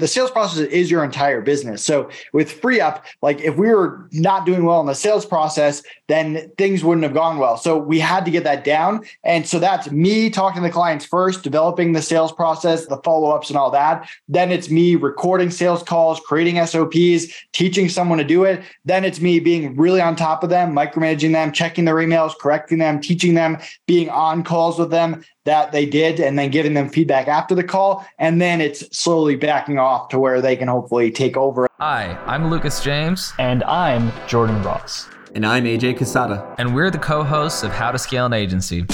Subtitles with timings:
[0.00, 1.84] the sales process is your entire business.
[1.84, 6.50] So with FreeUp, like if we were not doing well in the sales process, then
[6.58, 7.56] things wouldn't have gone well.
[7.56, 9.04] So we had to get that down.
[9.24, 13.50] And so that's me talking to the clients first, developing the sales process, the follow-ups
[13.50, 14.08] and all that.
[14.28, 18.62] Then it's me recording sales calls, creating SOPs, teaching someone to do it.
[18.84, 22.78] Then it's me being really on top of them, micromanaging them, checking their emails, correcting
[22.78, 26.88] them, teaching them, being on calls with them that they did, and then giving them
[26.88, 28.06] feedback after the call.
[28.18, 31.66] And then it's slowly backing off to where they can hopefully take over.
[31.78, 33.32] Hi, I'm Lucas James.
[33.38, 35.08] And I'm Jordan Ross.
[35.34, 36.54] And I'm AJ Casada.
[36.58, 38.86] And we're the co hosts of How to Scale an Agency.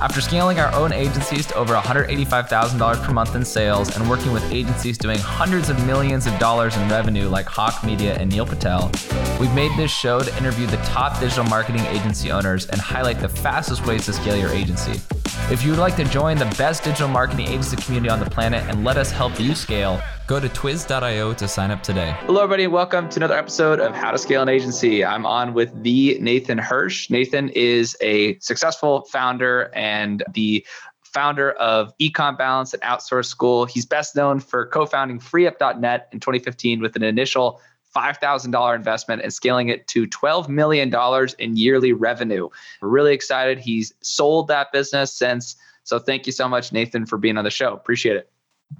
[0.00, 4.42] After scaling our own agencies to over $185,000 per month in sales and working with
[4.52, 8.90] agencies doing hundreds of millions of dollars in revenue like Hawke Media and Neil Patel,
[9.38, 13.28] we've made this show to interview the top digital marketing agency owners and highlight the
[13.28, 15.00] fastest ways to scale your agency.
[15.50, 18.62] If you would like to join the best digital marketing agency community on the planet
[18.68, 20.00] and let us help you scale,
[20.32, 22.16] Go to twiz.io to sign up today.
[22.20, 22.66] Hello, everybody.
[22.66, 25.04] Welcome to another episode of How to Scale an Agency.
[25.04, 27.10] I'm on with the Nathan Hirsch.
[27.10, 30.64] Nathan is a successful founder and the
[31.02, 33.66] founder of Ecom Balance, and outsource school.
[33.66, 37.60] He's best known for co founding FreeUp.net in 2015 with an initial
[37.94, 40.92] $5,000 investment and scaling it to $12 million
[41.38, 42.48] in yearly revenue.
[42.80, 43.58] We're really excited.
[43.58, 45.56] He's sold that business since.
[45.84, 47.72] So thank you so much, Nathan, for being on the show.
[47.72, 48.30] Appreciate it.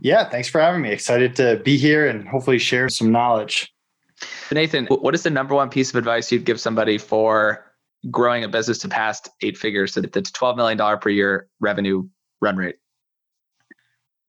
[0.00, 0.90] Yeah, thanks for having me.
[0.90, 3.74] Excited to be here and hopefully share some knowledge.
[4.50, 7.66] Nathan, what is the number one piece of advice you'd give somebody for
[8.10, 12.08] growing a business to past eight figures so that it's $12 million per year revenue
[12.40, 12.76] run rate?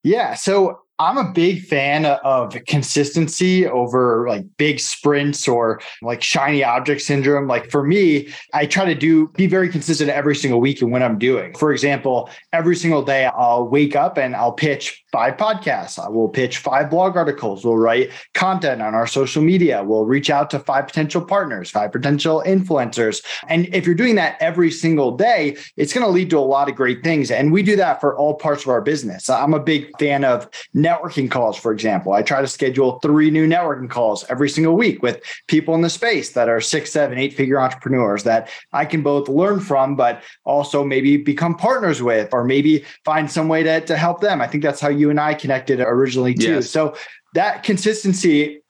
[0.04, 0.34] Yeah.
[0.34, 7.02] So I'm a big fan of consistency over like big sprints or like shiny object
[7.02, 7.48] syndrome.
[7.48, 11.02] Like for me, I try to do be very consistent every single week in what
[11.02, 11.56] I'm doing.
[11.56, 15.98] For example, every single day I'll wake up and I'll pitch five podcasts.
[15.98, 17.66] I will pitch five blog articles.
[17.66, 19.84] We'll write content on our social media.
[19.84, 23.24] We'll reach out to five potential partners, five potential influencers.
[23.48, 26.70] And if you're doing that every single day, it's going to lead to a lot
[26.70, 27.32] of great things.
[27.32, 29.30] And we do that for all parts of our business.
[29.30, 30.50] I'm a big fan of
[30.84, 32.14] networking calls, for example.
[32.14, 35.90] I try to schedule three new networking calls every single week with people in the
[35.90, 40.24] space that are six, seven, eight figure entrepreneurs that I can both learn from, but
[40.44, 44.42] also maybe become partners with, or maybe find some way to, to help them.
[44.42, 46.56] I think that's how you and I connected originally too.
[46.56, 46.70] Yes.
[46.70, 46.96] So
[47.34, 48.63] that consistency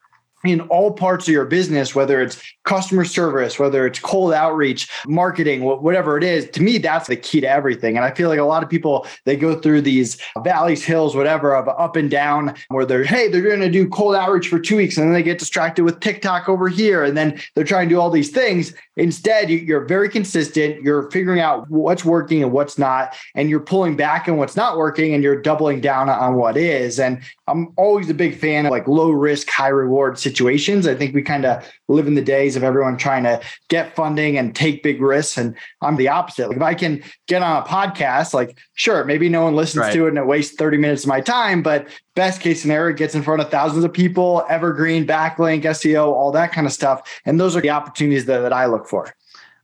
[0.44, 5.64] in all parts of your business, whether it's customer service, whether it's cold outreach, marketing,
[5.64, 7.96] whatever it is, to me, that's the key to everything.
[7.96, 11.54] And I feel like a lot of people, they go through these valleys, hills, whatever,
[11.56, 14.76] of up and down, where they're, hey, they're going to do cold outreach for two
[14.76, 14.98] weeks.
[14.98, 17.04] And then they get distracted with TikTok over here.
[17.04, 18.74] And then they're trying to do all these things.
[18.96, 20.82] Instead, you're very consistent.
[20.82, 24.76] You're figuring out what's working and what's not, and you're pulling back on what's not
[24.76, 27.00] working and you're doubling down on what is.
[27.00, 30.33] And I'm always a big fan of like low risk, high reward situations.
[30.40, 34.38] I think we kind of live in the days of everyone trying to get funding
[34.38, 35.36] and take big risks.
[35.36, 36.48] And I'm the opposite.
[36.48, 39.92] Like if I can get on a podcast, like sure, maybe no one listens right.
[39.92, 42.98] to it and it wastes 30 minutes of my time, but best case scenario, it
[42.98, 47.20] gets in front of thousands of people, evergreen, backlink, SEO, all that kind of stuff.
[47.24, 49.14] And those are the opportunities that, that I look for.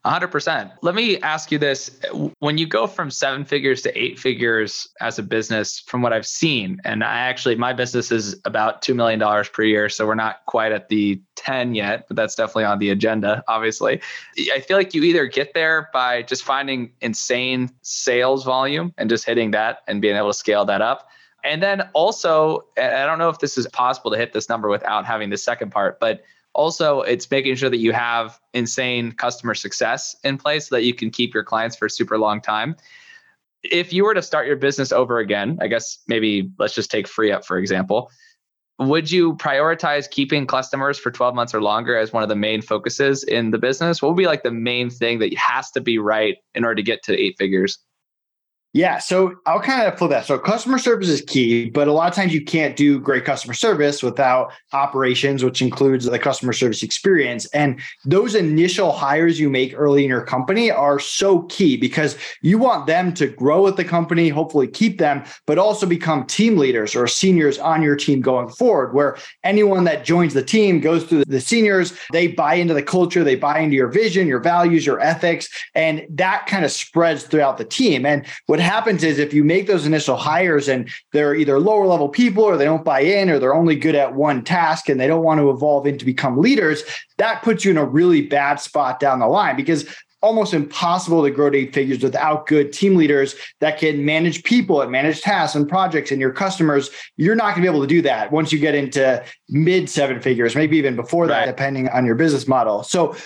[0.07, 0.73] 100%.
[0.81, 2.01] Let me ask you this.
[2.39, 6.27] When you go from seven figures to eight figures as a business, from what I've
[6.27, 9.21] seen, and I actually, my business is about $2 million
[9.53, 9.91] per year.
[9.91, 14.01] So we're not quite at the 10 yet, but that's definitely on the agenda, obviously.
[14.55, 19.27] I feel like you either get there by just finding insane sales volume and just
[19.27, 21.09] hitting that and being able to scale that up.
[21.45, 25.05] And then also, I don't know if this is possible to hit this number without
[25.05, 26.23] having the second part, but
[26.53, 30.95] also, it's making sure that you have insane customer success in place so that you
[30.95, 32.77] can keep your clients for a super long time.
[33.63, 37.07] If you were to start your business over again, I guess maybe let's just take
[37.07, 38.11] FreeUp for example.
[38.79, 42.63] Would you prioritize keeping customers for 12 months or longer as one of the main
[42.63, 44.01] focuses in the business?
[44.01, 46.83] What would be like the main thing that has to be right in order to
[46.83, 47.79] get to eight figures?
[48.73, 50.27] Yeah, so I'll kind of flip that.
[50.27, 53.53] So customer service is key, but a lot of times you can't do great customer
[53.53, 57.47] service without operations, which includes the customer service experience.
[57.47, 62.59] And those initial hires you make early in your company are so key because you
[62.59, 66.95] want them to grow with the company, hopefully keep them, but also become team leaders
[66.95, 71.25] or seniors on your team going forward, where anyone that joins the team goes through
[71.25, 75.01] the seniors, they buy into the culture, they buy into your vision, your values, your
[75.01, 78.07] ethics, and that kind of spreads throughout the team.
[78.07, 81.87] And what what happens is if you make those initial hires and they're either lower
[81.87, 85.01] level people or they don't buy in or they're only good at one task and
[85.01, 86.83] they don't want to evolve into become leaders,
[87.17, 89.87] that puts you in a really bad spot down the line because
[90.21, 94.83] almost impossible to grow to eight figures without good team leaders that can manage people
[94.83, 96.91] and manage tasks and projects and your customers.
[97.17, 100.21] You're not going to be able to do that once you get into mid seven
[100.21, 101.47] figures, maybe even before that, right.
[101.47, 102.83] depending on your business model.
[102.83, 103.17] So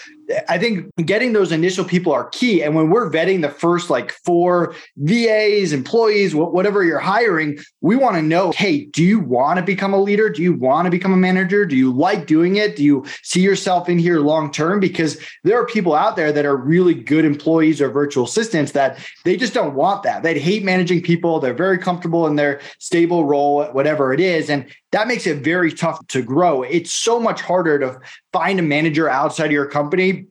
[0.48, 2.62] I think getting those initial people are key.
[2.62, 8.16] And when we're vetting the first like four VAs, employees, whatever you're hiring, we want
[8.16, 10.30] to know hey, do you want to become a leader?
[10.30, 11.66] Do you want to become a manager?
[11.66, 12.76] Do you like doing it?
[12.76, 14.80] Do you see yourself in here long term?
[14.80, 18.98] Because there are people out there that are really good employees or virtual assistants that
[19.24, 20.22] they just don't want that.
[20.22, 21.40] They hate managing people.
[21.40, 24.48] They're very comfortable in their stable role, whatever it is.
[24.48, 26.62] And that makes it very tough to grow.
[26.62, 28.00] It's so much harder to
[28.32, 30.26] find a manager outside of your company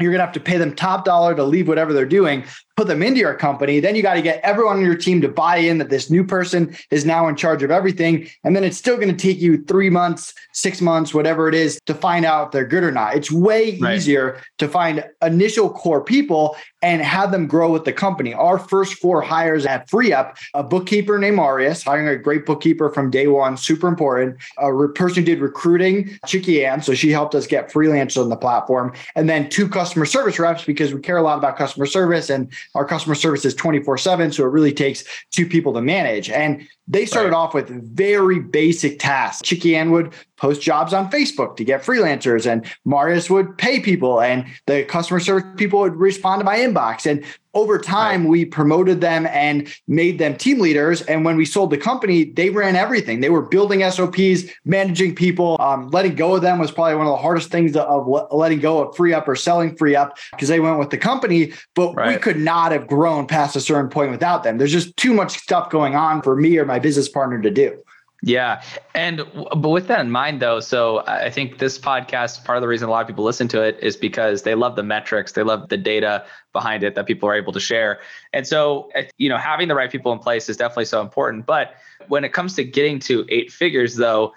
[0.00, 2.44] you're going to have to pay them top dollar to leave whatever they're doing
[2.78, 3.80] put them into your company.
[3.80, 6.22] Then you got to get everyone on your team to buy in that this new
[6.22, 8.28] person is now in charge of everything.
[8.44, 11.80] And then it's still going to take you three months, six months, whatever it is
[11.86, 13.16] to find out if they're good or not.
[13.16, 13.96] It's way right.
[13.96, 18.32] easier to find initial core people and have them grow with the company.
[18.32, 23.10] Our first four hires at FreeUp, a bookkeeper named Marius, hiring a great bookkeeper from
[23.10, 24.36] day one, super important.
[24.58, 28.28] A re- person who did recruiting, Chicky Ann, so she helped us get freelancers on
[28.28, 28.92] the platform.
[29.16, 32.52] And then two customer service reps because we care a lot about customer service and
[32.74, 34.32] our customer service is 24 7.
[34.32, 36.30] So it really takes two people to manage.
[36.30, 37.36] And they started right.
[37.36, 39.46] off with very basic tasks.
[39.46, 44.20] Chicky Ann would post jobs on Facebook to get freelancers, and Marius would pay people,
[44.20, 47.06] and the customer service people would respond to my inbox.
[47.06, 47.24] And
[47.54, 48.30] over time, right.
[48.30, 51.02] we promoted them and made them team leaders.
[51.02, 53.20] And when we sold the company, they ran everything.
[53.20, 55.56] They were building SOPs, managing people.
[55.58, 58.80] Um, letting go of them was probably one of the hardest things of letting go
[58.82, 61.52] of FreeUp or selling FreeUp because they went with the company.
[61.74, 62.14] But right.
[62.14, 64.58] we could not have grown past a certain point without them.
[64.58, 67.82] There's just too much stuff going on for me or my business partner to do.
[68.22, 68.62] Yeah.
[68.94, 72.68] And but with that in mind though, so I think this podcast, part of the
[72.68, 75.44] reason a lot of people listen to it is because they love the metrics, they
[75.44, 78.00] love the data behind it that people are able to share.
[78.32, 81.46] And so, eh, you know, having the right people in place is definitely so important.
[81.46, 81.74] But
[82.08, 84.32] when it comes to getting to eight figures though,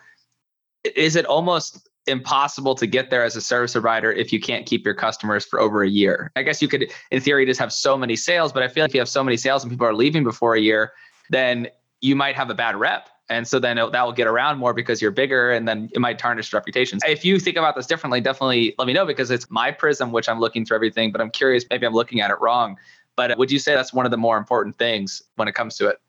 [0.95, 4.85] is it almost impossible to get there as a service provider if you can't keep
[4.85, 6.31] your customers for over a year?
[6.35, 8.91] I guess you could, in theory, just have so many sales, but I feel like
[8.91, 10.93] if you have so many sales and people are leaving before a year,
[11.31, 11.67] then
[12.01, 15.01] you might have a bad rep and so then that will get around more because
[15.01, 17.01] you're bigger and then it might tarnish reputations.
[17.07, 20.27] If you think about this differently, definitely let me know because it's my prism, which
[20.27, 22.75] I'm looking through everything, but I'm curious, maybe I'm looking at it wrong.
[23.15, 25.87] But would you say that's one of the more important things when it comes to
[25.87, 26.01] it?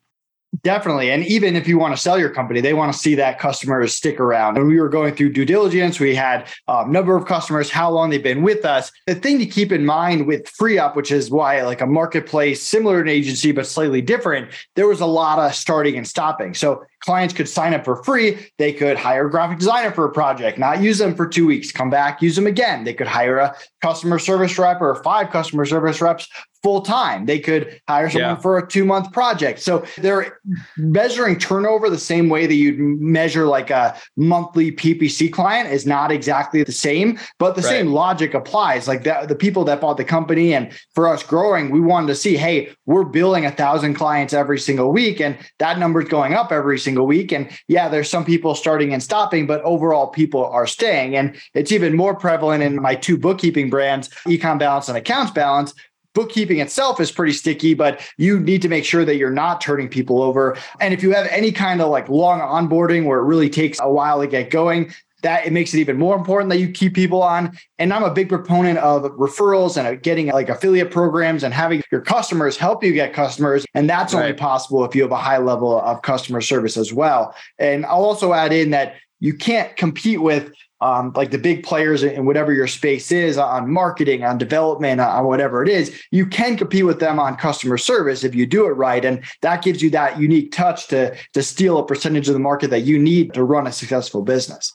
[0.61, 1.11] Definitely.
[1.11, 3.95] And even if you want to sell your company, they want to see that customers
[3.95, 4.59] stick around.
[4.59, 7.91] And we were going through due diligence, we had a um, number of customers, how
[7.91, 8.93] long they've been with us.
[9.07, 12.97] The thing to keep in mind with FreeUp, which is why like a marketplace similar
[12.97, 16.53] to an agency, but slightly different, there was a lot of starting and stopping.
[16.53, 18.51] So clients could sign up for free.
[18.59, 21.73] They could hire a graphic designer for a project, not use them for two weeks,
[21.73, 22.85] come back, use them again.
[22.85, 26.29] They could hire a customer service rep or five customer service reps
[26.63, 27.27] full time.
[27.27, 28.41] They could hire someone yeah.
[28.41, 29.61] for a two month project.
[29.61, 30.39] So they're
[30.77, 36.13] measuring turnover the same way that you'd measure like a monthly PPC client is not
[36.13, 37.71] exactly the same, but the right.
[37.71, 38.87] same logic applies.
[38.87, 42.15] Like the, the people that bought the company and for us growing, we wanted to
[42.15, 46.35] see, hey, we're billing a thousand clients every single week and that number is going
[46.35, 47.33] up every single week.
[47.33, 51.17] And yeah, there's some people starting and stopping, but overall people are staying.
[51.17, 55.75] And it's even more prevalent in my two bookkeeping brands, Ecom Balance and Accounts Balance,
[56.15, 59.89] bookkeeping itself is pretty sticky, but you need to make sure that you're not turning
[59.89, 60.57] people over.
[60.81, 63.91] And if you have any kind of like long onboarding where it really takes a
[63.91, 64.93] while to get going,
[65.23, 67.57] that it makes it even more important that you keep people on.
[67.79, 71.83] And I'm a big proponent of referrals and uh, getting like affiliate programs and having
[71.91, 73.65] your customers help you get customers.
[73.75, 74.23] And that's right.
[74.23, 77.35] only possible if you have a high level of customer service as well.
[77.59, 82.03] And I'll also add in that you can't compete with um, like the big players
[82.03, 86.57] in whatever your space is on marketing, on development, on whatever it is, you can
[86.57, 89.05] compete with them on customer service if you do it right.
[89.05, 92.71] And that gives you that unique touch to, to steal a percentage of the market
[92.71, 94.75] that you need to run a successful business.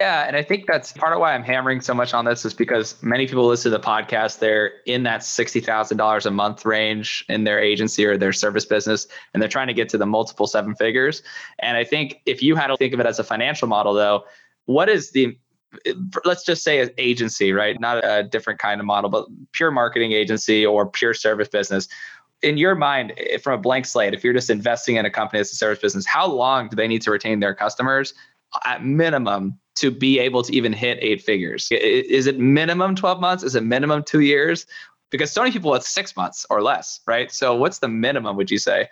[0.00, 2.54] Yeah, and I think that's part of why I'm hammering so much on this is
[2.54, 7.44] because many people listen to the podcast, they're in that $60,000 a month range in
[7.44, 10.74] their agency or their service business, and they're trying to get to the multiple seven
[10.74, 11.22] figures.
[11.58, 14.24] And I think if you had to think of it as a financial model, though,
[14.70, 15.36] what is the
[16.24, 17.78] let's just say an agency, right?
[17.80, 21.88] Not a different kind of model, but pure marketing agency or pure service business.
[22.42, 25.40] In your mind, eh, from a blank slate, if you're just investing in a company
[25.40, 28.14] as a service business, how long do they need to retain their customers
[28.64, 31.68] at minimum to be able to even hit eight figures?
[31.70, 33.44] Is it minimum 12 months?
[33.44, 34.66] Is it minimum two years?
[35.10, 37.30] Because so many people with six months or less, right?
[37.30, 38.88] So what's the minimum, would you say?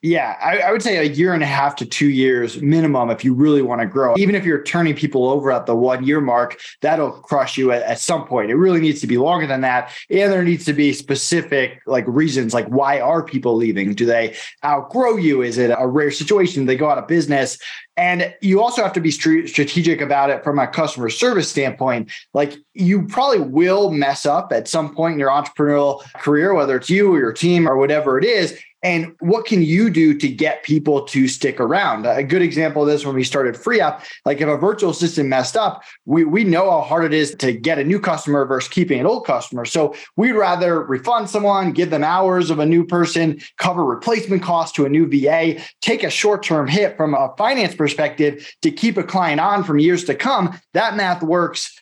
[0.00, 3.24] Yeah, I, I, would say a year and a half to two years minimum if
[3.24, 4.14] you really want to grow.
[4.16, 7.82] Even if you're turning people over at the one year mark, that'll crush you at,
[7.82, 8.48] at some point.
[8.48, 9.92] It really needs to be longer than that.
[10.08, 13.92] And there needs to be specific like reasons, like why are people leaving?
[13.92, 15.42] Do they outgrow you?
[15.42, 16.66] Is it a rare situation?
[16.66, 17.58] They go out of business.
[17.96, 22.12] And you also have to be strategic about it from a customer service standpoint.
[22.32, 26.88] Like you probably will mess up at some point in your entrepreneurial career, whether it's
[26.88, 28.56] you or your team or whatever it is.
[28.82, 32.06] And what can you do to get people to stick around?
[32.06, 35.28] A good example of this when we started free FreeUp, like if a virtual assistant
[35.28, 38.68] messed up, we, we know how hard it is to get a new customer versus
[38.68, 39.64] keeping an old customer.
[39.64, 44.74] So we'd rather refund someone, give them hours of a new person, cover replacement costs
[44.76, 48.96] to a new VA, take a short term hit from a finance perspective to keep
[48.96, 50.58] a client on from years to come.
[50.74, 51.77] That math works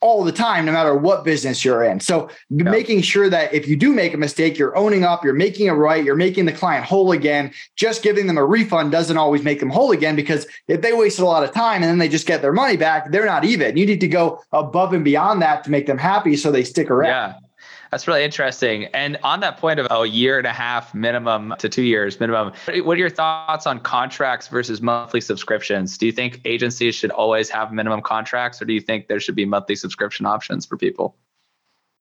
[0.00, 1.98] all the time, no matter what business you're in.
[2.00, 2.70] So yeah.
[2.70, 5.72] making sure that if you do make a mistake, you're owning up, you're making it
[5.72, 7.52] right, you're making the client whole again.
[7.74, 11.22] Just giving them a refund doesn't always make them whole again because if they wasted
[11.22, 13.76] a lot of time and then they just get their money back, they're not even.
[13.76, 16.90] You need to go above and beyond that to make them happy so they stick
[16.90, 17.32] around.
[17.32, 17.47] Yeah.
[17.90, 18.84] That's really interesting.
[18.86, 22.52] And on that point of a year and a half minimum to two years minimum,
[22.82, 25.96] what are your thoughts on contracts versus monthly subscriptions?
[25.96, 29.36] Do you think agencies should always have minimum contracts, or do you think there should
[29.36, 31.16] be monthly subscription options for people?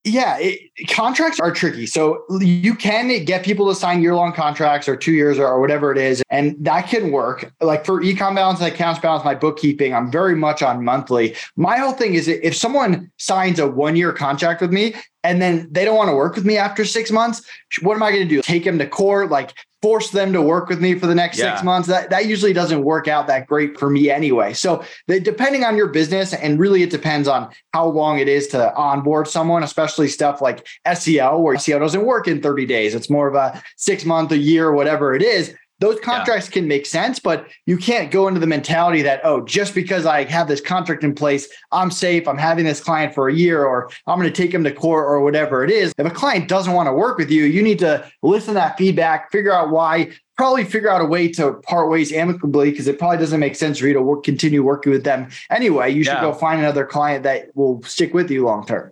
[0.08, 1.86] Yeah, it, contracts are tricky.
[1.86, 5.60] So you can get people to sign year long contracts or two years or, or,
[5.60, 7.52] whatever it is, and that can work.
[7.60, 11.36] Like for ecom balance and accounts balance, my bookkeeping, I'm very much on monthly.
[11.58, 14.96] My whole thing is if someone signs a one year contract with me
[15.28, 17.42] and then they don't want to work with me after six months,
[17.82, 18.42] what am I going to do?
[18.42, 19.30] Take them to court?
[19.30, 21.54] Like force them to work with me for the next yeah.
[21.54, 21.88] six months.
[21.88, 24.54] That that usually doesn't work out that great for me anyway.
[24.54, 28.48] So the, depending on your business, and really it depends on how long it is
[28.48, 32.96] to onboard someone, especially stuff like SEO, where SEO doesn't work in 30 days.
[32.96, 36.54] It's more of a six month, a year, whatever it is those contracts yeah.
[36.54, 40.24] can make sense, but you can't go into the mentality that, oh, just because I
[40.24, 42.28] have this contract in place, I'm safe.
[42.28, 45.06] I'm having this client for a year, or I'm going to take him to court
[45.06, 45.94] or whatever it is.
[45.98, 48.78] If a client doesn't want to work with you, you need to listen to that
[48.78, 52.98] feedback, figure out why, probably figure out a way to part ways amicably because it
[52.98, 55.92] probably doesn't make sense for you to work, continue working with them anyway.
[55.92, 56.22] You should yeah.
[56.22, 58.92] go find another client that will stick with you long term.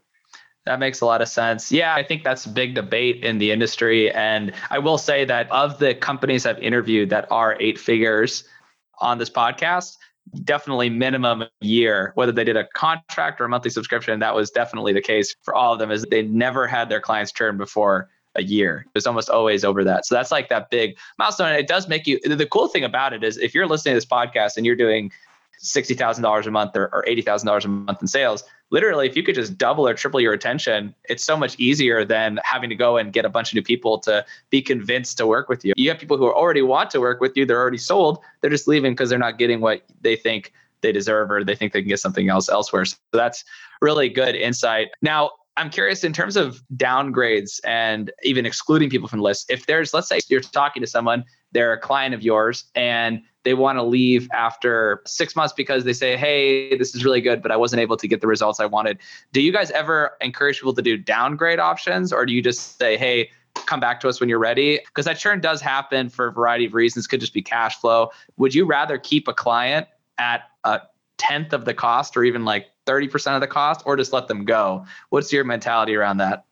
[0.65, 1.71] That makes a lot of sense.
[1.71, 4.11] Yeah, I think that's a big debate in the industry.
[4.11, 8.45] And I will say that of the companies I've interviewed that are eight figures
[8.99, 9.97] on this podcast,
[10.43, 14.49] definitely minimum a year, whether they did a contract or a monthly subscription, that was
[14.49, 18.09] definitely the case for all of them, is they never had their clients churn before
[18.33, 18.85] a year.
[18.87, 20.05] It was almost always over that.
[20.07, 21.49] So that's like that big milestone.
[21.49, 23.97] And it does make you the cool thing about it is if you're listening to
[23.97, 25.11] this podcast and you're doing
[25.63, 28.43] $60,000 a month or, or $80,000 a month in sales.
[28.75, 32.41] Literally, if you could just double or triple your attention, it's so much easier than
[32.43, 35.47] having to go and get a bunch of new people to be convinced to work
[35.47, 35.71] with you.
[35.77, 38.67] You have people who already want to work with you, they're already sold, they're just
[38.67, 40.51] leaving because they're not getting what they think
[40.81, 42.83] they deserve or they think they can get something else elsewhere.
[42.83, 43.45] So that's
[43.81, 44.89] really good insight.
[45.01, 49.49] Now, I'm curious in terms of downgrades and even excluding people from the list.
[49.49, 53.53] If there's, let's say you're talking to someone, they're a client of yours, and they
[53.53, 57.51] want to leave after six months because they say, hey, this is really good, but
[57.51, 58.97] I wasn't able to get the results I wanted.
[59.31, 62.97] Do you guys ever encourage people to do downgrade options or do you just say,
[62.97, 63.29] hey,
[63.67, 64.79] come back to us when you're ready?
[64.87, 68.09] Because that churn does happen for a variety of reasons, could just be cash flow.
[68.37, 69.87] Would you rather keep a client
[70.17, 70.81] at a
[71.17, 74.43] tenth of the cost or even like 30% of the cost or just let them
[74.43, 74.85] go?
[75.09, 76.45] What's your mentality around that?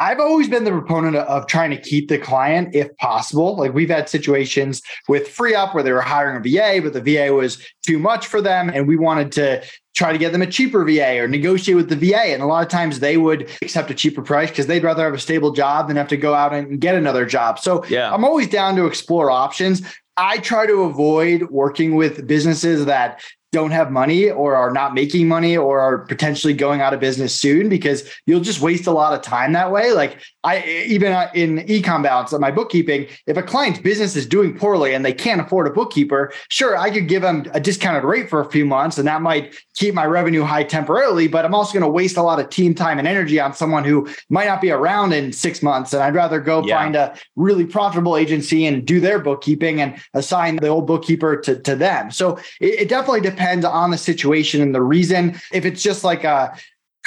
[0.00, 3.56] I've always been the proponent of trying to keep the client if possible.
[3.56, 7.32] Like we've had situations with FreeUp where they were hiring a VA, but the VA
[7.34, 8.70] was too much for them.
[8.72, 9.64] And we wanted to
[9.96, 12.26] try to get them a cheaper VA or negotiate with the VA.
[12.26, 15.14] And a lot of times they would accept a cheaper price because they'd rather have
[15.14, 17.58] a stable job than have to go out and get another job.
[17.58, 18.12] So yeah.
[18.14, 19.82] I'm always down to explore options.
[20.16, 25.26] I try to avoid working with businesses that don't have money or are not making
[25.26, 29.14] money or are potentially going out of business soon because you'll just waste a lot
[29.14, 29.92] of time that way.
[29.92, 34.26] Like I even uh, in ecom balance of my bookkeeping, if a client's business is
[34.26, 38.04] doing poorly and they can't afford a bookkeeper, sure, I could give them a discounted
[38.04, 41.54] rate for a few months and that might keep my revenue high temporarily, but I'm
[41.54, 44.46] also going to waste a lot of team time and energy on someone who might
[44.46, 46.78] not be around in 6 months and I'd rather go yeah.
[46.78, 51.58] find a really profitable agency and do their bookkeeping and assign the old bookkeeper to,
[51.60, 52.10] to them.
[52.10, 55.40] So it, it definitely depends on the situation and the reason.
[55.52, 56.56] If it's just like a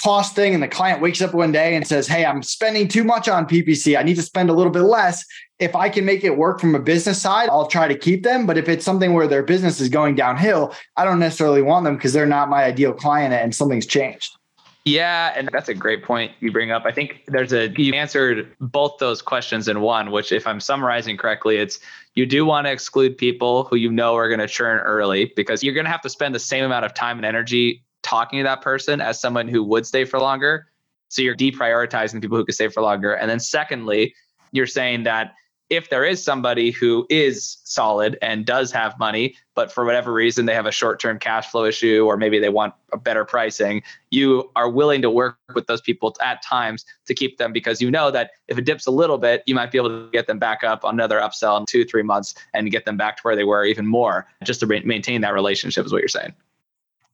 [0.02, 3.04] cost thing and the client wakes up one day and says, Hey, I'm spending too
[3.04, 3.98] much on PPC.
[3.98, 5.24] I need to spend a little bit less.
[5.60, 8.46] If I can make it work from a business side, I'll try to keep them.
[8.46, 11.96] But if it's something where their business is going downhill, I don't necessarily want them
[11.96, 14.36] because they're not my ideal client and something's changed.
[14.84, 16.86] Yeah, and that's a great point you bring up.
[16.86, 21.18] I think there's a you answered both those questions in one, which if I'm summarizing
[21.18, 21.80] correctly, it's
[22.16, 25.64] You do want to exclude people who you know are going to churn early because
[25.64, 28.44] you're going to have to spend the same amount of time and energy talking to
[28.44, 30.68] that person as someone who would stay for longer.
[31.08, 33.14] So you're deprioritizing people who could stay for longer.
[33.14, 34.14] And then secondly,
[34.52, 35.34] you're saying that
[35.72, 40.46] if there is somebody who is solid and does have money, but for whatever reason
[40.46, 43.82] they have a short term cash flow issue or maybe they want a better pricing,
[44.10, 47.90] you are willing to work with those people at times to keep them because you
[47.90, 50.38] know that if it dips a little bit, you might be able to get them
[50.38, 53.38] back up on another upsell in two, three months and get them back to where
[53.38, 56.34] they were even more just to maintain that relationship, is what you're saying.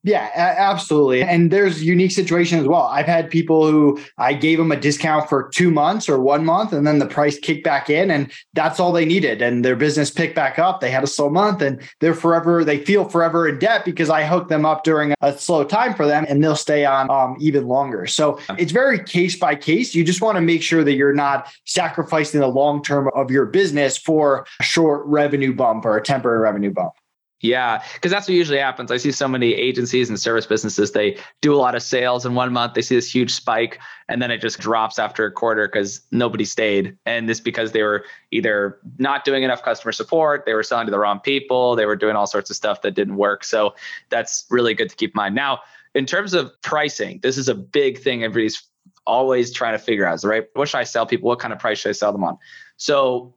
[0.03, 1.21] Yeah, absolutely.
[1.21, 2.83] And there's unique situations as well.
[2.83, 6.71] I've had people who I gave them a discount for two months or one month,
[6.71, 9.41] and then the price kicked back in, and that's all they needed.
[9.41, 10.79] And their business picked back up.
[10.79, 14.23] They had a slow month, and they're forever, they feel forever in debt because I
[14.23, 17.67] hooked them up during a slow time for them, and they'll stay on um, even
[17.67, 18.05] longer.
[18.05, 19.93] So it's very case by case.
[19.93, 23.47] You just want to make sure that you're not sacrificing the long term of your
[23.47, 26.93] business for a short revenue bump or a temporary revenue bump.
[27.39, 28.91] Yeah, because that's what usually happens.
[28.91, 32.33] I see so many agencies and service businesses, they do a lot of sales in
[32.33, 33.79] one month, they see this huge spike,
[34.09, 36.97] and then it just drops after a quarter because nobody stayed.
[37.05, 40.91] And this because they were either not doing enough customer support, they were selling to
[40.91, 43.43] the wrong people, they were doing all sorts of stuff that didn't work.
[43.43, 43.75] So
[44.09, 45.35] that's really good to keep in mind.
[45.35, 45.59] Now,
[45.93, 48.63] in terms of pricing, this is a big thing everybody's
[49.05, 50.45] always trying to figure out, right?
[50.53, 51.27] What should I sell people?
[51.27, 52.39] What kind of price should I sell them on?
[52.77, 53.35] So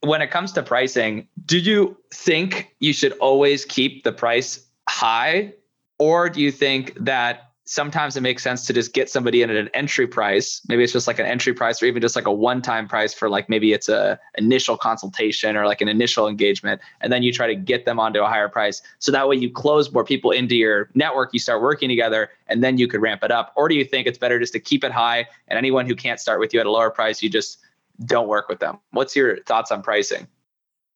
[0.00, 5.54] when it comes to pricing, do you think you should always keep the price high?
[5.98, 9.56] Or do you think that sometimes it makes sense to just get somebody in at
[9.56, 10.60] an entry price?
[10.68, 13.30] Maybe it's just like an entry price or even just like a one-time price for
[13.30, 16.82] like maybe it's a initial consultation or like an initial engagement.
[17.00, 18.82] And then you try to get them onto a higher price.
[18.98, 22.62] So that way you close more people into your network, you start working together, and
[22.62, 23.54] then you could ramp it up.
[23.56, 26.20] Or do you think it's better just to keep it high and anyone who can't
[26.20, 27.58] start with you at a lower price, you just
[28.04, 28.78] don't work with them.
[28.90, 30.28] What's your thoughts on pricing?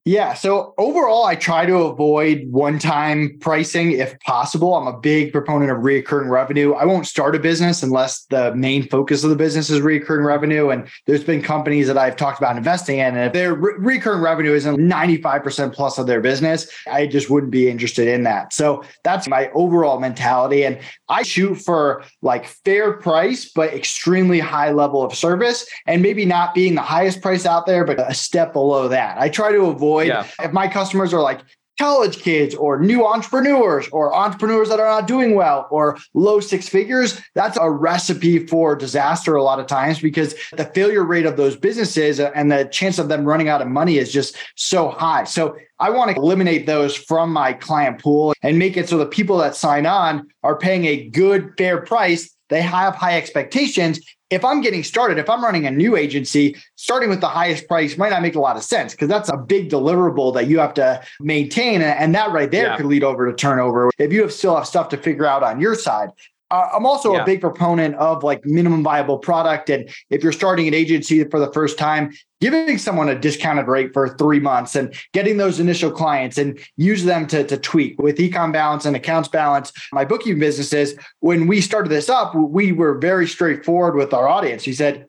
[0.05, 0.35] Yeah.
[0.35, 4.75] So overall, I try to avoid one time pricing if possible.
[4.75, 6.73] I'm a big proponent of recurring revenue.
[6.73, 10.71] I won't start a business unless the main focus of the business is recurring revenue.
[10.71, 14.23] And there's been companies that I've talked about investing in, and if their re- recurring
[14.23, 18.53] revenue isn't 95% plus of their business, I just wouldn't be interested in that.
[18.53, 20.65] So that's my overall mentality.
[20.65, 26.25] And I shoot for like fair price, but extremely high level of service, and maybe
[26.25, 29.17] not being the highest price out there, but a step below that.
[29.19, 30.27] I try to avoid avoid yeah.
[30.45, 31.41] if my customers are like
[31.79, 36.69] college kids or new entrepreneurs or entrepreneurs that are not doing well or low six
[36.69, 41.37] figures, that's a recipe for disaster a lot of times because the failure rate of
[41.37, 45.25] those businesses and the chance of them running out of money is just so high.
[45.25, 49.07] So I want to eliminate those from my client pool and make it so the
[49.07, 52.31] people that sign on are paying a good, fair price.
[52.53, 54.01] They have high expectations
[54.33, 57.99] if I'm getting started, if I'm running a new agency, starting with the highest price
[57.99, 60.73] might not make a lot of sense because that's a big deliverable that you have
[60.75, 61.83] to maintain.
[61.83, 62.77] And that right there yeah.
[62.79, 65.61] could lead over to turnover if you have still have stuff to figure out on
[65.61, 66.09] your side.
[66.53, 67.23] Uh, I'm also yeah.
[67.23, 69.71] a big proponent of like minimum viable product.
[69.71, 72.13] And if you're starting an agency for the first time,
[72.43, 77.05] giving someone a discounted rate for three months and getting those initial clients and use
[77.05, 79.73] them to, to tweak with ecom balance and accounts balance.
[79.93, 84.63] My bookkeeping businesses, when we started this up, we were very straightforward with our audience.
[84.63, 85.07] He said,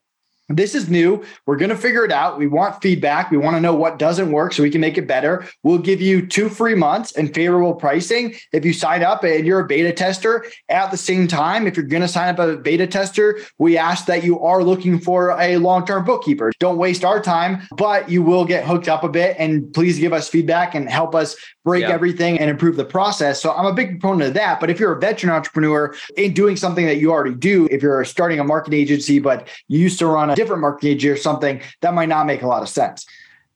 [0.50, 1.24] this is new.
[1.46, 2.38] We're going to figure it out.
[2.38, 3.32] We want feedback.
[3.32, 5.48] We want to know what doesn't work so we can make it better.
[5.64, 9.62] We'll give you two free months and favorable pricing if you sign up and you're
[9.62, 10.46] a beta tester.
[10.68, 13.78] At the same time, if you're going to sign up as a beta tester, we
[13.78, 16.52] ask that you are looking for a long term bookkeeper.
[16.60, 19.38] Don't waste our time, but you will get hooked up a bit.
[19.40, 21.92] And please give us feedback and help us break yeah.
[21.92, 23.42] everything and improve the process.
[23.42, 24.60] So I'm a big proponent of that.
[24.60, 28.04] But if you're a veteran entrepreneur in doing something that you already do, if you're
[28.04, 31.94] starting a marketing agency, but you used to run a different agency or something, that
[31.94, 33.06] might not make a lot of sense.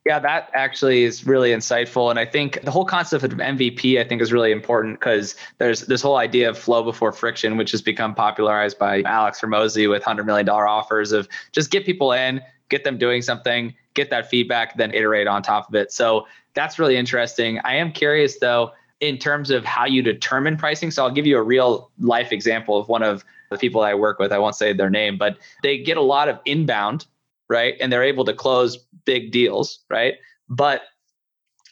[0.06, 2.10] Yeah, that actually is really insightful.
[2.10, 5.82] And I think the whole concept of MVP, I think, is really important because there's
[5.82, 10.04] this whole idea of flow before friction, which has become popularized by Alex Hormozi with
[10.04, 14.78] $100 million offers of just get people in, get them doing something, get that feedback,
[14.78, 15.92] then iterate on top of it.
[15.92, 17.60] So that's really interesting.
[17.66, 20.90] I am curious though, in terms of how you determine pricing.
[20.90, 24.20] So I'll give you a real life example of one of the people I work
[24.20, 24.32] with.
[24.32, 27.06] I won't say their name, but they get a lot of inbound,
[27.50, 27.76] right?
[27.80, 30.16] And they're able to close big deals, right?
[30.50, 30.84] But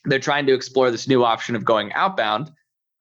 [0.06, 2.52] they're trying to explore this new option of going outbound.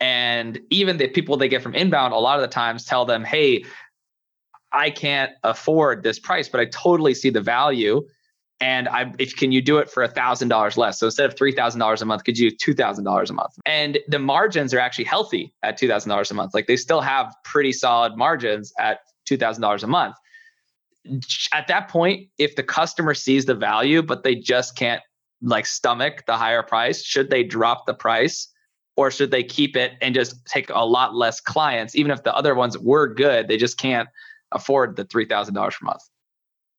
[0.00, 3.24] And even the people they get from inbound, a lot of the times tell them,
[3.24, 3.64] hey,
[4.72, 8.06] I can't afford this price, but I totally see the value
[8.64, 10.98] and I, if can you do it for a thousand dollars less?
[10.98, 13.52] So instead of three thousand dollars a month, could you two thousand dollars a month?
[13.66, 16.54] And the margins are actually healthy at two thousand dollars a month.
[16.54, 20.16] Like they still have pretty solid margins at two thousand dollars a month.
[21.52, 25.02] At that point, if the customer sees the value, but they just can't
[25.42, 27.04] like stomach the higher price?
[27.04, 28.48] Should they drop the price?
[28.96, 32.34] Or should they keep it and just take a lot less clients, even if the
[32.34, 33.48] other ones were good?
[33.48, 34.08] They just can't
[34.52, 36.02] afford the $3,000 per month.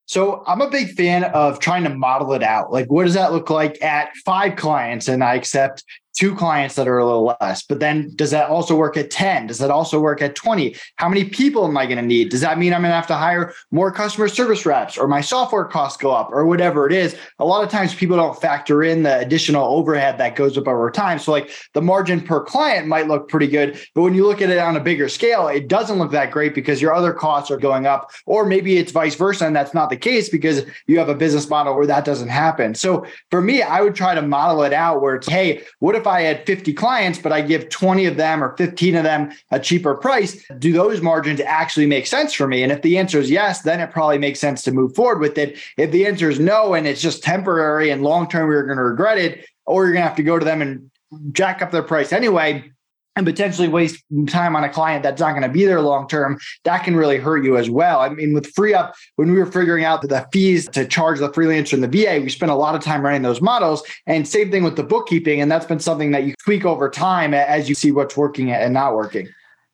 [0.07, 2.71] So I'm a big fan of trying to model it out.
[2.71, 5.07] Like, what does that look like at five clients?
[5.07, 5.83] And I accept
[6.15, 7.63] two clients that are a little less.
[7.63, 9.47] But then does that also work at 10?
[9.47, 10.75] Does that also work at 20?
[10.95, 12.29] How many people am I going to need?
[12.29, 15.21] Does that mean I'm going to have to hire more customer service reps or my
[15.21, 17.15] software costs go up or whatever it is?
[17.39, 20.89] A lot of times people don't factor in the additional overhead that goes up over
[20.89, 21.19] time.
[21.19, 24.49] So like the margin per client might look pretty good, but when you look at
[24.49, 27.57] it on a bigger scale, it doesn't look that great because your other costs are
[27.57, 31.09] going up or maybe it's vice versa and that's not the case because you have
[31.09, 32.73] a business model where that doesn't happen.
[32.73, 36.04] So for me, I would try to model it out where it's, hey, what if
[36.05, 39.31] if I had 50 clients, but I give 20 of them or 15 of them
[39.49, 42.61] a cheaper price, do those margins actually make sense for me?
[42.61, 45.35] And if the answer is yes, then it probably makes sense to move forward with
[45.39, 45.57] it.
[45.77, 48.83] If the answer is no, and it's just temporary and long term, we're going to
[48.83, 50.91] regret it, or you're going to have to go to them and
[51.31, 52.71] jack up their price anyway,
[53.15, 56.37] and potentially waste time on a client that's not going to be there long term,
[56.63, 57.99] that can really hurt you as well.
[57.99, 61.73] I mean, with FreeUp, when we were figuring out the fees to charge the freelancer
[61.73, 63.83] and the VA, we spent a lot of time running those models.
[64.05, 65.41] And same thing with the bookkeeping.
[65.41, 68.73] And that's been something that you tweak over time as you see what's working and
[68.73, 69.27] not working.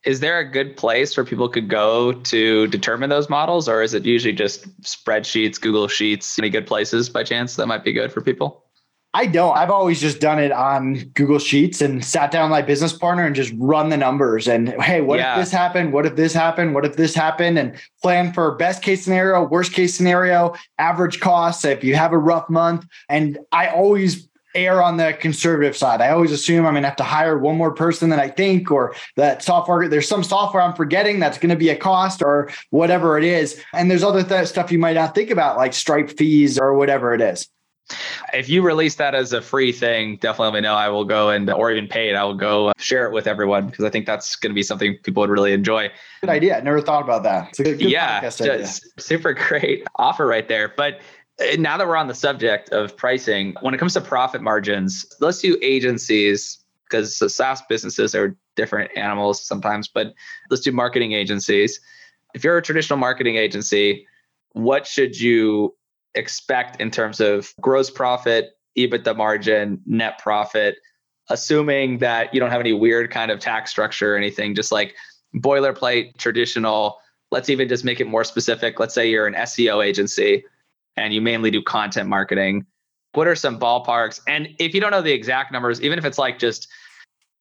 [0.03, 3.93] Is there a good place where people could go to determine those models, or is
[3.93, 6.39] it usually just spreadsheets, Google Sheets?
[6.39, 8.63] Any good places by chance that might be good for people?
[9.13, 9.57] I don't.
[9.57, 13.25] I've always just done it on Google Sheets and sat down with my business partner
[13.25, 14.47] and just run the numbers.
[14.47, 15.33] And hey, what yeah.
[15.33, 15.91] if this happened?
[15.91, 16.73] What if this happened?
[16.73, 17.59] What if this happened?
[17.59, 22.17] And plan for best case scenario, worst case scenario, average costs if you have a
[22.17, 22.85] rough month.
[23.09, 26.01] And I always err on the conservative side.
[26.01, 28.71] I always assume I'm going to have to hire one more person than I think,
[28.71, 32.49] or that software, there's some software I'm forgetting that's going to be a cost or
[32.69, 33.61] whatever it is.
[33.73, 37.13] And there's other th- stuff you might not think about, like Stripe fees or whatever
[37.13, 37.47] it is.
[38.33, 40.75] If you release that as a free thing, definitely let me know.
[40.75, 43.85] I will go and, or even paid, I will go share it with everyone because
[43.85, 45.91] I think that's going to be something people would really enjoy.
[46.21, 46.57] Good idea.
[46.57, 47.53] I never thought about that.
[47.57, 50.73] Good, yeah, super great offer right there.
[50.75, 51.01] But
[51.39, 55.05] uh, now that we're on the subject of pricing, when it comes to profit margins,
[55.19, 60.13] let's do agencies because SaaS businesses are different animals sometimes, but
[60.49, 61.79] let's do marketing agencies.
[62.33, 64.05] If you're a traditional marketing agency,
[64.51, 65.73] what should you
[66.15, 70.77] expect in terms of gross profit, EBITDA margin, net profit,
[71.29, 74.95] assuming that you don't have any weird kind of tax structure or anything, just like
[75.35, 76.99] boilerplate, traditional.
[77.31, 78.79] Let's even just make it more specific.
[78.79, 80.43] Let's say you're an SEO agency
[80.97, 82.65] and you mainly do content marketing.
[83.13, 84.21] What are some ballparks?
[84.27, 86.67] And if you don't know the exact numbers, even if it's like just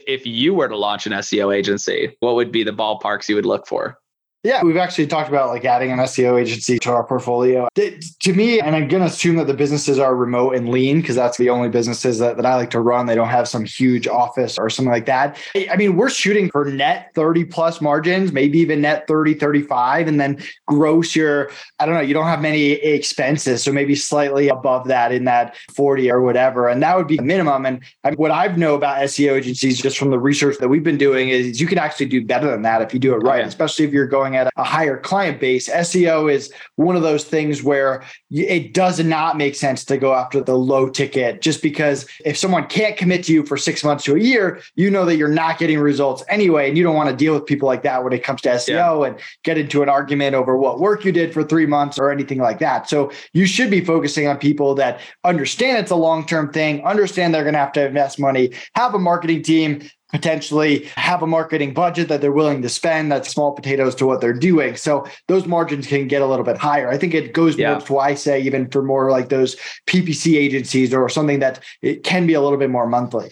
[0.07, 3.47] if you were to launch an SEO agency, what would be the ballparks you would
[3.47, 4.00] look for?
[4.43, 7.69] Yeah, we've actually talked about like adding an SEO agency to our portfolio.
[7.75, 11.15] to me, and I'm going to assume that the businesses are remote and lean because
[11.15, 13.05] that's the only businesses that, that I like to run.
[13.05, 15.39] They don't have some huge office or something like that.
[15.55, 20.19] I mean, we're shooting for net 30 plus margins, maybe even net 30, 35, and
[20.19, 23.63] then gross your, I don't know, you don't have many expenses.
[23.63, 26.67] So maybe slightly above that in that 40 or whatever.
[26.67, 27.67] And that would be the minimum.
[27.67, 27.85] And
[28.17, 31.61] what I've know about SEO agencies just from the research that we've been doing is
[31.61, 33.49] you can actually do better than that if you do it right, okay.
[33.49, 35.69] especially if you're going going at a higher client base.
[35.69, 40.41] SEO is one of those things where it does not make sense to go after
[40.41, 44.15] the low ticket just because if someone can't commit to you for six months to
[44.15, 46.69] a year, you know that you're not getting results anyway.
[46.69, 49.03] And you don't want to deal with people like that when it comes to SEO
[49.03, 49.07] yeah.
[49.09, 52.39] and get into an argument over what work you did for three months or anything
[52.39, 52.89] like that.
[52.89, 57.35] So you should be focusing on people that understand it's a long term thing, understand
[57.35, 61.73] they're going to have to invest money, have a marketing team potentially have a marketing
[61.73, 64.77] budget that they're willing to spend that's small potatoes to what they're doing.
[64.77, 66.89] So those margins can get a little bit higher.
[66.89, 67.73] I think it goes yeah.
[67.73, 71.61] more to why I say even for more like those PPC agencies or something that
[71.83, 73.31] it can be a little bit more monthly.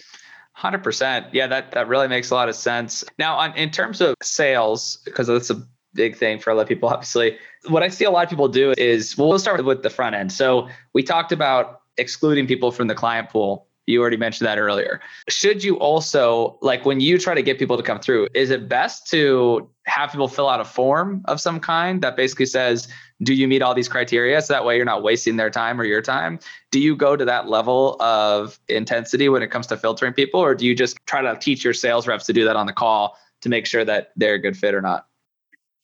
[0.57, 1.29] 100%.
[1.31, 3.03] Yeah, that, that really makes a lot of sense.
[3.17, 5.63] Now, on, in terms of sales, because that's a
[5.93, 7.37] big thing for a lot of people, obviously,
[7.67, 10.15] what I see a lot of people do is well, we'll start with the front
[10.15, 10.31] end.
[10.31, 15.01] So we talked about excluding people from the client pool you already mentioned that earlier.
[15.27, 18.69] Should you also, like when you try to get people to come through, is it
[18.69, 22.87] best to have people fill out a form of some kind that basically says,
[23.23, 24.41] do you meet all these criteria?
[24.41, 26.39] So that way you're not wasting their time or your time.
[26.71, 30.55] Do you go to that level of intensity when it comes to filtering people, or
[30.55, 33.17] do you just try to teach your sales reps to do that on the call
[33.41, 35.08] to make sure that they're a good fit or not?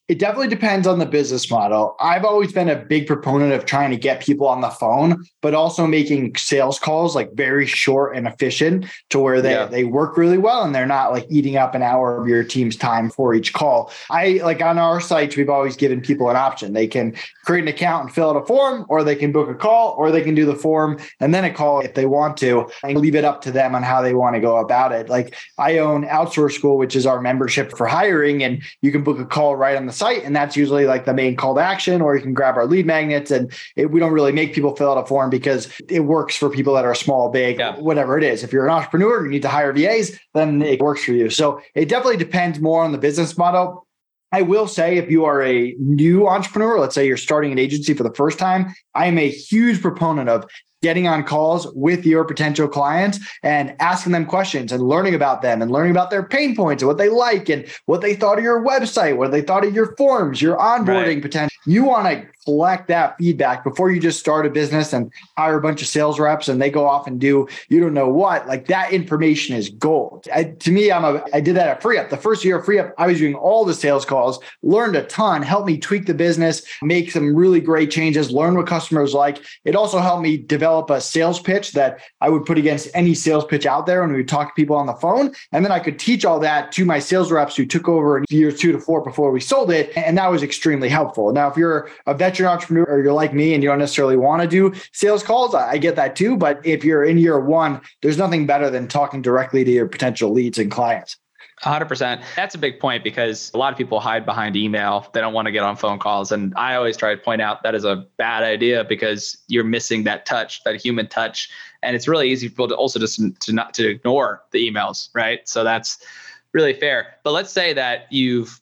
[0.08, 1.96] It definitely depends on the business model.
[2.00, 5.56] I've always been a big proponent of trying to get people on the phone, but
[5.56, 9.66] also making sales calls like very short and efficient to where they, yeah.
[9.66, 12.76] they work really well and they're not like eating up an hour of your team's
[12.76, 13.92] time for each call.
[14.12, 16.74] I like on our sites, we've always given people an option.
[16.74, 19.56] They can create an account and fill out a form, or they can book a
[19.56, 22.70] call, or they can do the form and then a call if they want to
[22.84, 25.10] and leave it up to them on how they want to go about it.
[25.10, 29.18] Like I own Outsource School, which is our membership for hiring, and you can book
[29.18, 30.24] a call right on the site.
[30.24, 32.86] And that's usually like the main call to action, or you can grab our lead
[32.86, 33.32] magnets.
[33.32, 36.50] And it, we don't really make people fill out a form because it works for
[36.50, 37.78] people that are small, big, yeah.
[37.80, 38.44] whatever it is.
[38.44, 41.30] If you're an entrepreneur, and you need to hire VAs, then it works for you.
[41.30, 43.86] So it definitely depends more on the business model.
[44.32, 47.94] I will say if you are a new entrepreneur, let's say you're starting an agency
[47.94, 50.46] for the first time, I am a huge proponent of
[50.86, 55.60] getting on calls with your potential clients and asking them questions and learning about them
[55.64, 58.44] and learning about their pain points and what they like and what they thought of
[58.44, 61.22] your website, what they thought of your forms, your onboarding right.
[61.24, 61.58] potential.
[61.66, 65.62] You want to collect that feedback before you just start a business and hire a
[65.62, 68.68] bunch of sales reps and they go off and do you don't know what like
[68.68, 72.18] that information is gold I, to me i'm a i did that at FreeUp the
[72.18, 75.66] first year of FreeUp i was doing all the sales calls learned a ton helped
[75.66, 79.98] me tweak the business make some really great changes learn what customers like it also
[79.98, 83.86] helped me develop a sales pitch that i would put against any sales pitch out
[83.86, 86.26] there when we would talk to people on the phone and then i could teach
[86.26, 89.32] all that to my sales reps who took over in year two to four before
[89.32, 93.04] we sold it and that was extremely helpful now if you're a veteran entrepreneur or
[93.04, 96.16] you're like me and you don't necessarily want to do sales calls, I get that
[96.16, 96.38] too.
[96.38, 100.32] But if you're in year one, there's nothing better than talking directly to your potential
[100.32, 101.18] leads and clients.
[101.64, 102.22] 100%.
[102.36, 105.08] That's a big point because a lot of people hide behind email.
[105.14, 106.32] They don't want to get on phone calls.
[106.32, 110.04] And I always try to point out that is a bad idea because you're missing
[110.04, 111.50] that touch, that human touch.
[111.82, 115.10] And it's really easy for people to also just to not to ignore the emails,
[115.16, 115.48] right?
[115.48, 116.04] So that's
[116.52, 117.16] really fair.
[117.24, 118.60] But let's say that you've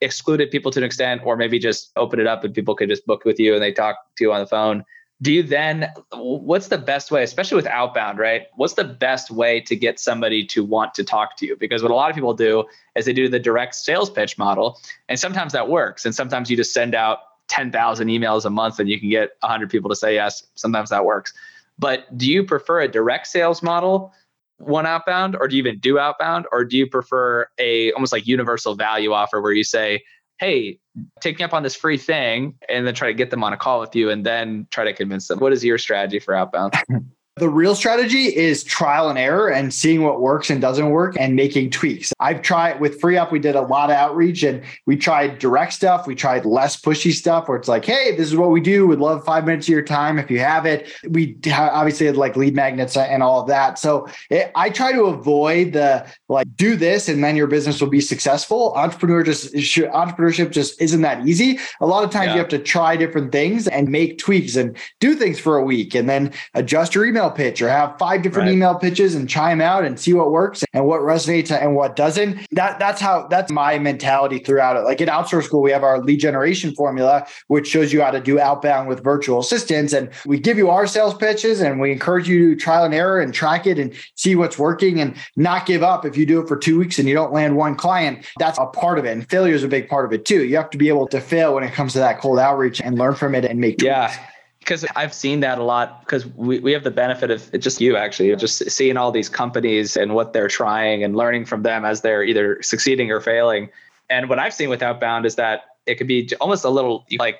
[0.00, 3.06] excluded people to an extent, or maybe just open it up and people could just
[3.06, 4.84] book with you and they talk to you on the phone.
[5.22, 8.48] Do you then, what's the best way, especially with outbound, right?
[8.56, 11.56] What's the best way to get somebody to want to talk to you?
[11.56, 14.78] Because what a lot of people do is they do the direct sales pitch model,
[15.08, 16.04] and sometimes that works.
[16.04, 19.70] And sometimes you just send out 10,000 emails a month and you can get 100
[19.70, 20.42] people to say yes.
[20.54, 21.32] Sometimes that works.
[21.78, 24.12] But do you prefer a direct sales model
[24.58, 28.26] one outbound or do you even do outbound or do you prefer a almost like
[28.26, 30.02] universal value offer where you say
[30.38, 30.78] hey
[31.20, 33.56] take me up on this free thing and then try to get them on a
[33.56, 35.38] call with you and then try to convince them.
[35.38, 36.74] What is your strategy for outbound
[37.38, 41.36] The real strategy is trial and error and seeing what works and doesn't work and
[41.36, 42.10] making tweaks.
[42.18, 46.06] I've tried with FreeUp, we did a lot of outreach and we tried direct stuff.
[46.06, 48.86] We tried less pushy stuff where it's like, hey, this is what we do.
[48.86, 50.90] We'd love five minutes of your time if you have it.
[51.10, 53.78] We obviously had like lead magnets and all of that.
[53.78, 57.90] So it, I try to avoid the like do this and then your business will
[57.90, 58.72] be successful.
[58.76, 61.58] Entrepreneur just entrepreneurship just isn't that easy.
[61.82, 62.32] A lot of times yeah.
[62.32, 65.94] you have to try different things and make tweaks and do things for a week
[65.94, 68.54] and then adjust your email email pitch or have five different right.
[68.54, 71.96] email pitches and try them out and see what works and what resonates and what
[71.96, 72.38] doesn't.
[72.52, 74.80] That that's how that's my mentality throughout it.
[74.80, 78.20] Like at Outsource School, we have our lead generation formula, which shows you how to
[78.20, 79.92] do outbound with virtual assistants.
[79.92, 83.20] And we give you our sales pitches and we encourage you to trial and error
[83.20, 86.04] and track it and see what's working and not give up.
[86.04, 88.66] If you do it for two weeks and you don't land one client, that's a
[88.66, 89.12] part of it.
[89.12, 90.44] And failure is a big part of it too.
[90.44, 92.98] You have to be able to fail when it comes to that cold outreach and
[92.98, 93.86] learn from it and make tweaks.
[93.86, 94.26] Yeah
[94.66, 97.96] because I've seen that a lot because we, we have the benefit of just you
[97.96, 102.00] actually just seeing all these companies and what they're trying and learning from them as
[102.00, 103.68] they're either succeeding or failing.
[104.10, 107.38] And what I've seen with outbound is that it could be almost a little like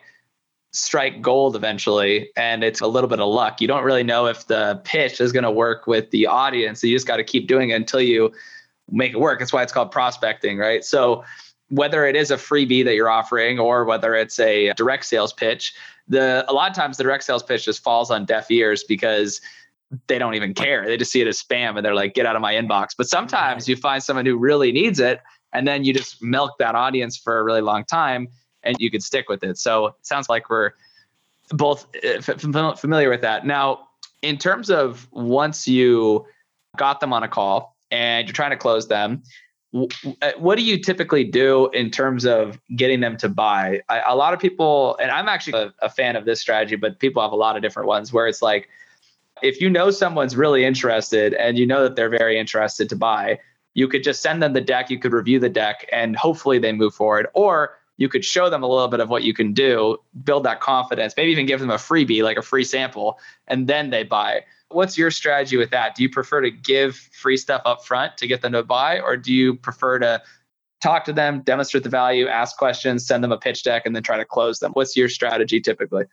[0.70, 3.60] strike gold eventually and it's a little bit of luck.
[3.60, 6.80] You don't really know if the pitch is going to work with the audience.
[6.80, 8.32] So you just got to keep doing it until you
[8.88, 9.40] make it work.
[9.40, 10.84] That's why it's called prospecting, right?
[10.84, 11.24] So
[11.68, 15.74] whether it is a freebie that you're offering or whether it's a direct sales pitch,
[16.08, 19.40] the a lot of times the direct sales pitch just falls on deaf ears because
[20.06, 20.86] they don't even care.
[20.86, 22.90] They just see it as spam and they're like, get out of my inbox.
[22.96, 25.20] But sometimes you find someone who really needs it
[25.52, 28.28] and then you just milk that audience for a really long time
[28.62, 29.58] and you could stick with it.
[29.58, 30.72] So it sounds like we're
[31.50, 33.46] both uh, familiar with that.
[33.46, 33.88] Now,
[34.22, 36.26] in terms of once you
[36.76, 39.22] got them on a call and you're trying to close them,
[40.22, 43.82] Uh, what do you typically do in terms of getting them to buy?
[43.88, 46.98] I, a lot of people, and I'm actually a, a fan of this strategy, but
[46.98, 48.68] people have a lot of different ones where it's like,
[49.42, 53.38] if you know someone's really interested and you know that they're very interested to buy,
[53.74, 56.72] you could just send them the deck, you could review the deck, and hopefully they
[56.72, 57.26] move forward.
[57.34, 60.60] Or you could show them a little bit of what you can do, build that
[60.60, 64.44] confidence, maybe even give them a freebie, like a free sample, and then they buy.
[64.70, 65.94] What's your strategy with that?
[65.94, 69.16] Do you prefer to give free stuff up front to get them to buy, or
[69.16, 70.22] do you prefer to
[70.82, 74.02] talk to them, demonstrate the value, ask questions, send them a pitch deck, and then
[74.02, 74.72] try to close them?
[74.72, 76.04] What's your strategy typically?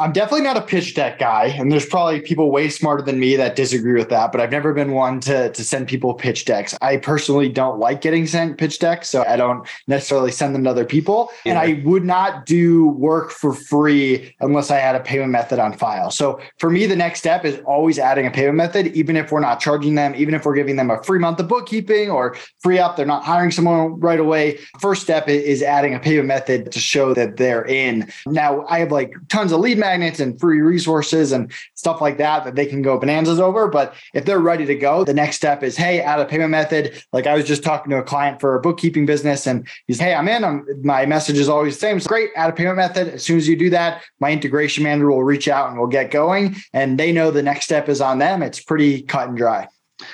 [0.00, 3.34] I'm definitely not a pitch deck guy, and there's probably people way smarter than me
[3.34, 4.30] that disagree with that.
[4.30, 6.76] But I've never been one to to send people pitch decks.
[6.80, 10.70] I personally don't like getting sent pitch decks, so I don't necessarily send them to
[10.70, 11.30] other people.
[11.44, 11.52] Yeah.
[11.52, 15.72] And I would not do work for free unless I had a payment method on
[15.72, 16.12] file.
[16.12, 19.40] So for me, the next step is always adding a payment method, even if we're
[19.40, 22.94] not charging them, even if we're giving them a free month of bookkeeping or FreeUp,
[22.94, 24.58] they're not hiring someone right away.
[24.78, 28.08] First step is adding a payment method to show that they're in.
[28.26, 32.44] Now I have like tons of lead magnets and free resources and stuff like that
[32.44, 33.68] that they can go bonanzas over.
[33.68, 37.02] But if they're ready to go, the next step is, hey, add a payment method.
[37.12, 40.14] Like I was just talking to a client for a bookkeeping business and he's, hey,
[40.14, 40.44] I'm in.
[40.44, 42.00] I'm, my message is always the same.
[42.00, 43.08] So great, add a payment method.
[43.08, 46.10] As soon as you do that, my integration manager will reach out and we'll get
[46.10, 46.56] going.
[46.72, 48.42] And they know the next step is on them.
[48.42, 49.68] It's pretty cut and dry.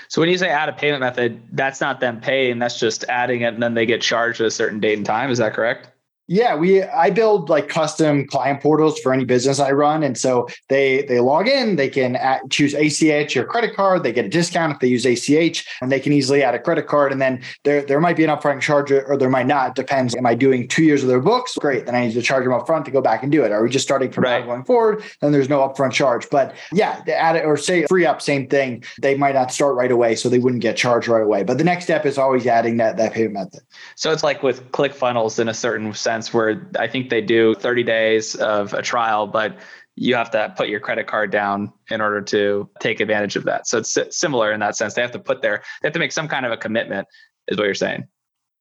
[0.09, 3.43] So when you say add a payment method, that's not them paying, that's just adding
[3.43, 5.31] it and then they get charged at a certain date and time.
[5.31, 5.89] Is that correct?
[6.27, 10.49] Yeah, we I build like custom client portals for any business I run, and so
[10.71, 14.31] they they log in, they can add, choose ACH or credit card, they get a
[14.31, 17.43] discount if they use ACH, and they can easily add a credit card, and then
[17.65, 19.71] there there might be an upfront charge or there might not.
[19.71, 20.17] It depends.
[20.17, 21.59] Am I doing two years of their books?
[21.59, 23.53] Great, then I need to charge them upfront to go back and do it.
[23.53, 24.41] Are we just starting from right.
[24.41, 25.05] now going forward?
[25.21, 26.31] Then there's no upfront charge.
[26.31, 28.83] But yeah, add it or say FreeUp, same thing.
[29.03, 31.43] They might not start right away, so they wouldn't get charged right away.
[31.43, 33.61] But the next step is always adding that that payment method.
[33.95, 37.83] So it's like with ClickFunnels in a certain sense where I think they do 30
[37.83, 39.57] days of a trial, but
[39.97, 43.67] you have to put your credit card down in order to take advantage of that.
[43.67, 44.95] So it's similar in that sense.
[44.95, 47.07] They have to put their, they have to make some kind of a commitment,
[47.49, 48.09] is what you're saying.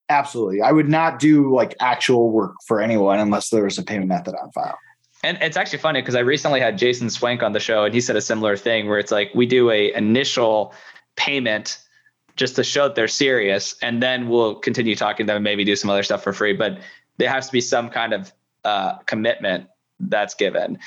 [0.09, 0.61] Absolutely.
[0.61, 4.35] I would not do like actual work for anyone unless there was a payment method
[4.35, 4.77] on file.
[5.23, 8.01] And it's actually funny because I recently had Jason Swank on the show and he
[8.01, 10.73] said a similar thing where it's like we do a initial
[11.15, 11.79] payment
[12.35, 15.63] just to show that they're serious and then we'll continue talking to them and maybe
[15.63, 16.79] do some other stuff for free but
[17.17, 19.67] there has to be some kind of uh, commitment
[19.99, 20.79] that's given.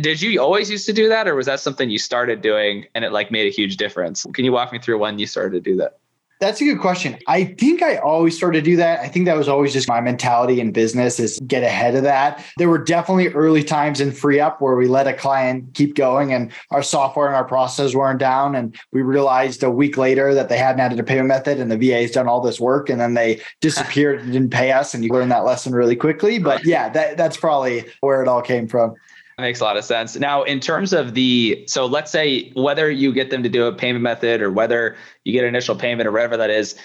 [0.00, 3.04] Did you always used to do that or was that something you started doing and
[3.04, 4.26] it like made a huge difference?
[4.34, 5.99] Can you walk me through when you started to do that
[6.40, 7.18] that's a good question.
[7.26, 9.00] I think I always started to do that.
[9.00, 12.42] I think that was always just my mentality in business is get ahead of that.
[12.56, 16.50] There were definitely early times in FreeUp where we let a client keep going and
[16.70, 18.54] our software and our processes weren't down.
[18.54, 21.76] And we realized a week later that they hadn't added a payment method and the
[21.76, 24.94] VA has done all this work and then they disappeared and didn't pay us.
[24.94, 26.38] And you learn that lesson really quickly.
[26.38, 28.94] But yeah, that, that's probably where it all came from.
[29.40, 30.16] Makes a lot of sense.
[30.16, 33.72] Now, in terms of the, so let's say whether you get them to do a
[33.72, 36.76] payment method or whether you get an initial payment or whatever that is,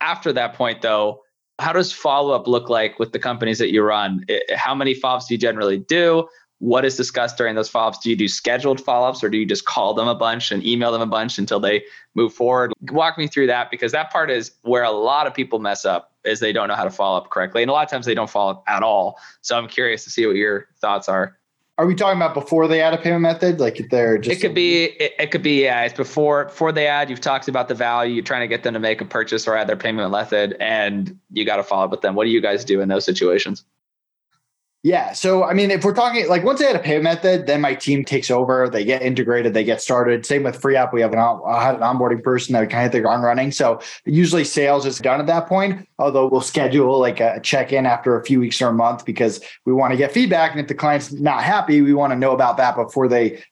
[0.00, 1.22] after that point, though,
[1.58, 4.24] how does follow up look like with the companies that you run?
[4.54, 6.28] How many ups do you generally do?
[6.60, 7.98] What is discussed during those ups?
[7.98, 10.64] Do you do scheduled follow ups or do you just call them a bunch and
[10.64, 12.72] email them a bunch until they move forward?
[12.90, 16.12] Walk me through that because that part is where a lot of people mess up
[16.24, 17.62] is they don't know how to follow up correctly.
[17.62, 19.18] And a lot of times they don't follow up at all.
[19.40, 21.38] So I'm curious to see what your thoughts are.
[21.78, 23.60] Are we talking about before they add a payment method?
[23.60, 26.88] Like they're just it could be it, it, could be yeah, it's before before they
[26.88, 29.46] add, you've talked about the value, you're trying to get them to make a purchase
[29.46, 32.16] or add their payment method, and you got to follow up with them.
[32.16, 33.64] What do you guys do in those situations?
[34.84, 35.12] Yeah.
[35.12, 37.74] So, I mean, if we're talking like once they had a payment method, then my
[37.74, 38.68] team takes over.
[38.68, 39.52] They get integrated.
[39.52, 40.24] They get started.
[40.24, 40.92] Same with FreeUp.
[40.92, 43.50] We have an, an onboarding person that kind of hit the ground running.
[43.50, 45.88] So usually sales is done at that point.
[45.98, 49.40] Although we'll schedule like a check in after a few weeks or a month because
[49.66, 50.52] we want to get feedback.
[50.52, 53.42] And if the client's not happy, we want to know about that before they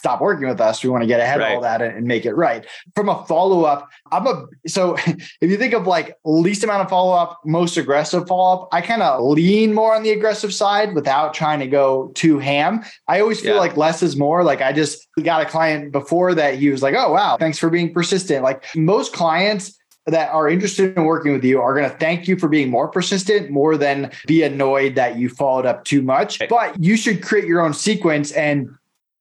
[0.00, 0.82] stop working with us.
[0.82, 1.50] We want to get ahead right.
[1.50, 2.64] of all that and make it right.
[2.94, 6.88] From a follow up, I'm a so if you think of like least amount of
[6.88, 10.94] follow up, most aggressive follow up, I kind of lean more on the aggressive side
[10.94, 12.82] without trying to go too ham.
[13.08, 13.60] I always feel yeah.
[13.60, 14.42] like less is more.
[14.42, 17.68] Like I just got a client before that he was like, "Oh wow, thanks for
[17.68, 21.96] being persistent." Like most clients that are interested in working with you are going to
[21.98, 26.02] thank you for being more persistent more than be annoyed that you followed up too
[26.02, 26.40] much.
[26.48, 28.70] But you should create your own sequence and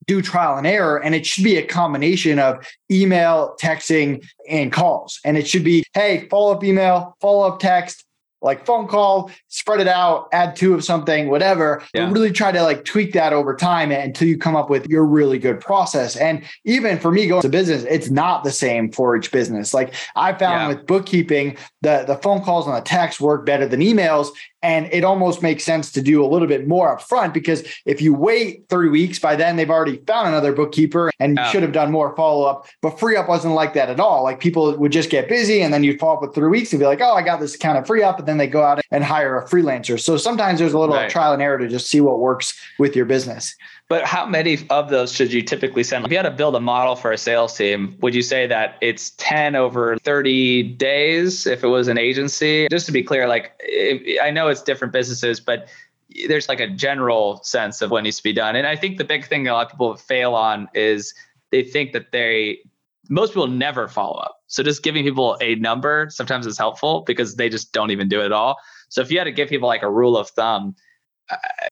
[0.10, 1.02] do trial and error.
[1.02, 5.19] And it should be a combination of email, texting, and calls.
[5.24, 8.04] And it should be, hey, follow up email, follow up text,
[8.41, 11.84] like phone call, spread it out, add two of something, whatever.
[11.93, 12.06] Yeah.
[12.06, 15.06] But really try to like tweak that over time until you come up with your
[15.06, 16.15] really good process.
[16.15, 19.74] And even for me going to business, it's not the same for each business.
[19.74, 20.67] Like I found yeah.
[20.69, 24.30] with bookkeeping, the, the phone calls and the text work better than emails.
[24.62, 28.13] And it almost makes sense to do a little bit more upfront because if you
[28.13, 31.91] wait three weeks, by then they've already found another bookkeeper and you should have done
[31.91, 32.67] more follow up.
[32.82, 34.24] But FreeUp wasn't like that at all.
[34.24, 36.80] Like people would just get busy and then you'd follow up with three weeks and
[36.80, 38.17] be like, oh, I got this account of FreeUp.
[38.17, 40.00] But then they go out and hire a freelancer.
[40.00, 41.10] So sometimes there's a little right.
[41.10, 43.56] trial and error to just see what works with your business.
[43.89, 46.06] But how many of those should you typically send?
[46.06, 48.77] If you had to build a model for a sales team, would you say that
[48.81, 52.67] it's 10 over 30 days if it was an agency?
[52.69, 53.60] Just to be clear, like
[54.21, 55.67] I know it's different businesses, but
[56.27, 58.56] there's like a general sense of what needs to be done.
[58.56, 61.15] And I think the big thing a lot of people fail on is
[61.50, 62.60] they think that they
[63.10, 64.44] most people never follow up.
[64.46, 68.21] So just giving people a number sometimes is helpful because they just don't even do
[68.21, 68.58] it at all.
[68.90, 70.75] So if you had to give people like a rule of thumb,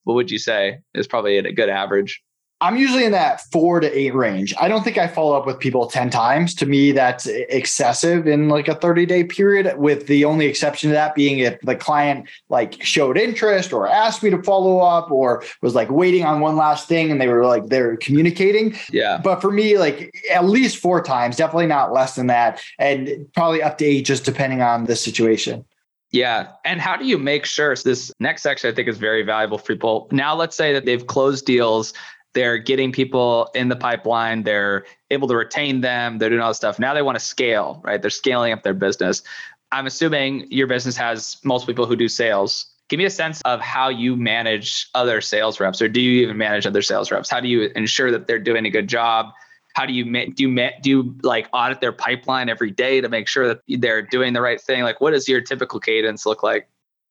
[0.04, 2.22] what would you say is probably a good average?
[2.60, 4.52] I'm usually in that four to eight range.
[4.60, 6.56] I don't think I follow up with people 10 times.
[6.56, 10.94] To me, that's excessive in like a 30 day period, with the only exception to
[10.96, 15.44] that being if the client like showed interest or asked me to follow up or
[15.62, 18.76] was like waiting on one last thing and they were like, they're communicating.
[18.92, 19.20] Yeah.
[19.24, 22.60] But for me, like at least four times, definitely not less than that.
[22.80, 25.64] And probably up to eight, just depending on the situation.
[26.12, 26.52] Yeah.
[26.64, 29.58] And how do you make sure so this next section I think is very valuable
[29.58, 30.08] for people.
[30.12, 31.94] Now let's say that they've closed deals
[32.38, 34.44] they're getting people in the pipeline.
[34.44, 36.20] They're able to retain them.
[36.20, 36.78] They're doing all this stuff.
[36.78, 38.00] Now they want to scale, right?
[38.00, 39.24] They're scaling up their business.
[39.72, 42.68] I'm assuming your business has multiple people who do sales.
[42.90, 46.38] Give me a sense of how you manage other sales reps, or do you even
[46.38, 47.28] manage other sales reps?
[47.28, 49.34] How do you ensure that they're doing a good job?
[49.78, 53.28] How do you do you do you like audit their pipeline every day to make
[53.28, 54.82] sure that they're doing the right thing?
[54.82, 56.68] Like, what does your typical cadence look like?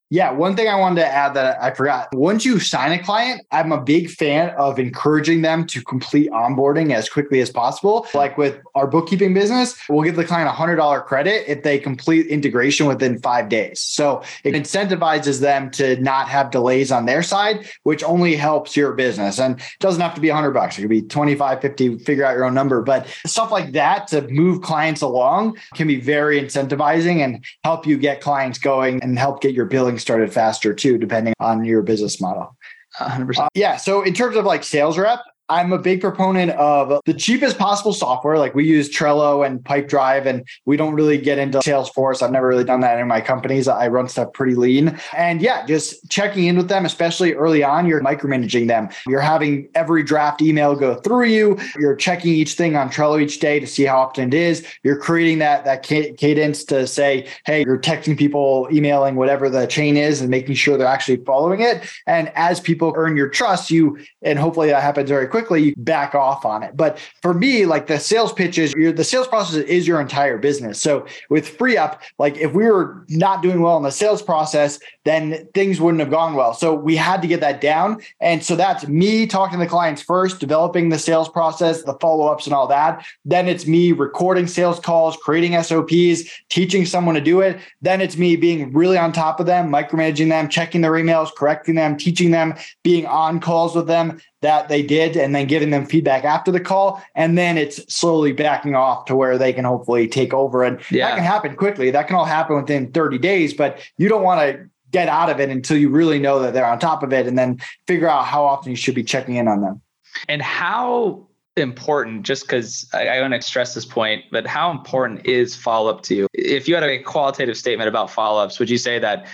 [0.08, 2.14] Yeah, one thing I wanted to add that I forgot.
[2.14, 6.94] Once you sign a client, I'm a big fan of encouraging them to complete onboarding
[6.94, 8.06] as quickly as possible.
[8.14, 12.28] Like with our bookkeeping business, we'll give the client a $100 credit if they complete
[12.28, 13.80] integration within five days.
[13.80, 18.92] So it incentivizes them to not have delays on their side, which only helps your
[18.92, 19.40] business.
[19.40, 20.78] And it doesn't have to be 100 bucks.
[20.78, 22.80] It could be 25, 50, figure out your own number.
[22.80, 27.98] But stuff like that to move clients along can be very incentivizing and help you
[27.98, 31.82] get clients going and help get your billing getting started faster too, depending on your
[31.82, 32.56] business model.
[33.00, 33.38] 100%.
[33.38, 33.76] Uh, yeah.
[33.76, 37.92] So in terms of like sales rep, I'm a big proponent of the cheapest possible
[37.92, 38.38] software.
[38.38, 42.20] Like we use Trello and Pipedrive, and we don't really get into Salesforce.
[42.20, 43.68] I've never really done that in my companies.
[43.68, 44.98] I run stuff pretty lean.
[45.16, 48.88] And yeah, just checking in with them, especially early on, you're micromanaging them.
[49.06, 51.58] You're having every draft email go through you.
[51.78, 54.66] You're checking each thing on Trello each day to see how often it is.
[54.82, 59.96] You're creating that that cadence to say, hey, you're texting people, emailing, whatever the chain
[59.96, 61.88] is, and making sure they're actually following it.
[62.08, 65.74] And as people earn your trust, you and hopefully that happens very quickly quickly, you
[65.76, 66.74] back off on it.
[66.78, 70.80] But for me, like the sales pitches, your the sales process is your entire business.
[70.80, 75.48] So with FreeUp, like if we were not doing well in the sales process, then
[75.54, 76.52] things wouldn't have gone well.
[76.52, 78.02] So we had to get that down.
[78.20, 82.26] And so that's me talking to the clients first, developing the sales process, the follow
[82.26, 83.06] ups, and all that.
[83.24, 87.58] Then it's me recording sales calls, creating SOPs, teaching someone to do it.
[87.80, 91.76] Then it's me being really on top of them, micromanaging them, checking their emails, correcting
[91.76, 95.86] them, teaching them, being on calls with them that they did and then giving them
[95.86, 100.06] feedback after the call and then it's slowly backing off to where they can hopefully
[100.06, 101.08] take over and yeah.
[101.08, 104.40] that can happen quickly that can all happen within 30 days but you don't want
[104.40, 107.26] to get out of it until you really know that they're on top of it
[107.26, 109.80] and then figure out how often you should be checking in on them.
[110.28, 111.26] And how
[111.56, 116.02] important just because I, I want to stress this point but how important is follow-up
[116.02, 116.28] to you?
[116.34, 119.26] If you had a qualitative statement about follow-ups would you say that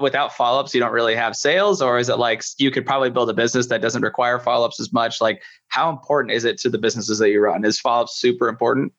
[0.00, 1.82] without follow-ups you don't really have sales?
[1.82, 4.92] Or is it like you could probably build a business that doesn't require follow-ups as
[4.92, 5.20] much?
[5.20, 7.64] Like how important is it to the businesses that you run?
[7.64, 8.92] Is follow-up super important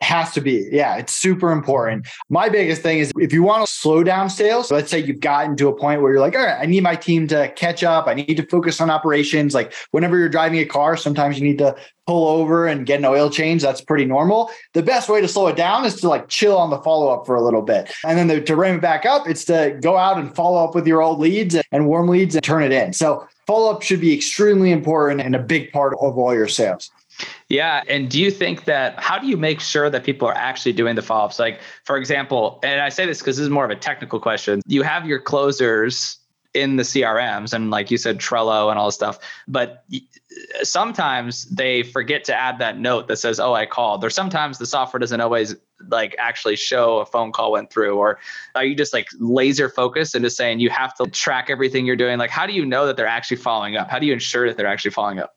[0.00, 0.68] has to be.
[0.70, 2.06] Yeah, it's super important.
[2.28, 5.56] My biggest thing is if you want to slow down sales, let's say you've gotten
[5.56, 8.06] to a point where you're like, all right, I need my team to catch up.
[8.06, 9.54] I need to focus on operations.
[9.54, 11.74] Like whenever you're driving a car, sometimes you need to
[12.06, 13.62] pull over and get an oil change.
[13.62, 14.50] That's pretty normal.
[14.74, 17.24] The best way to slow it down is to like chill on the follow up
[17.24, 17.90] for a little bit.
[18.04, 20.74] And then the, to ramp it back up, it's to go out and follow up
[20.74, 22.92] with your old leads and warm leads and turn it in.
[22.92, 26.90] So follow up should be extremely important and a big part of all your sales.
[27.48, 27.82] Yeah.
[27.88, 30.96] And do you think that how do you make sure that people are actually doing
[30.96, 31.38] the follow ups?
[31.38, 34.60] Like, for example, and I say this because this is more of a technical question.
[34.66, 36.18] You have your closers
[36.54, 39.18] in the CRMs and like you said, Trello and all this stuff.
[39.48, 39.84] But
[40.62, 44.04] sometimes they forget to add that note that says, oh, I called.
[44.04, 45.56] Or sometimes the software doesn't always
[45.88, 47.96] like actually show a phone call went through.
[47.96, 48.20] Or
[48.54, 51.96] are you just like laser focused and just saying you have to track everything you're
[51.96, 52.18] doing?
[52.18, 53.90] Like, how do you know that they're actually following up?
[53.90, 55.34] How do you ensure that they're actually following up?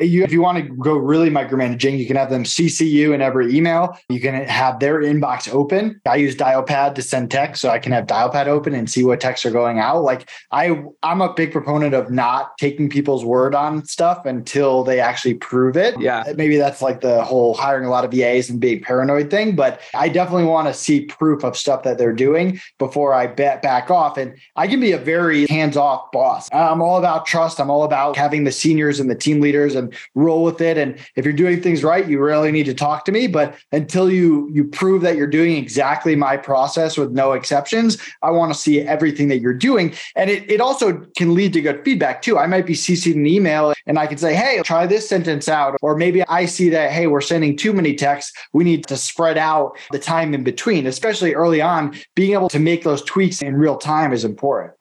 [0.00, 3.22] You, if you want to go really micromanaging, you can have them CC you in
[3.22, 3.96] every email.
[4.08, 6.00] You can have their inbox open.
[6.04, 9.20] I use Dialpad to send text, so I can have Dialpad open and see what
[9.20, 10.02] texts are going out.
[10.02, 14.98] Like I, I'm a big proponent of not taking people's word on stuff until they
[14.98, 15.98] actually prove it.
[16.00, 19.30] Yeah, uh, maybe that's like the whole hiring a lot of VAs and being paranoid
[19.30, 19.54] thing.
[19.54, 23.62] But I definitely want to see proof of stuff that they're doing before I bet
[23.62, 24.16] back off.
[24.16, 26.48] And I can be a very hands-off boss.
[26.52, 27.60] I'm all about trust.
[27.60, 30.78] I'm all about having the seniors and the team leaders and and roll with it.
[30.78, 33.26] And if you're doing things right, you really need to talk to me.
[33.26, 38.30] But until you you prove that you're doing exactly my process with no exceptions, I
[38.30, 39.94] want to see everything that you're doing.
[40.16, 42.38] And it, it also can lead to good feedback too.
[42.38, 45.76] I might be CC'd an email and I can say, hey, try this sentence out.
[45.82, 48.32] Or maybe I see that, hey, we're sending too many texts.
[48.52, 51.94] We need to spread out the time in between, especially early on.
[52.14, 54.74] Being able to make those tweaks in real time is important.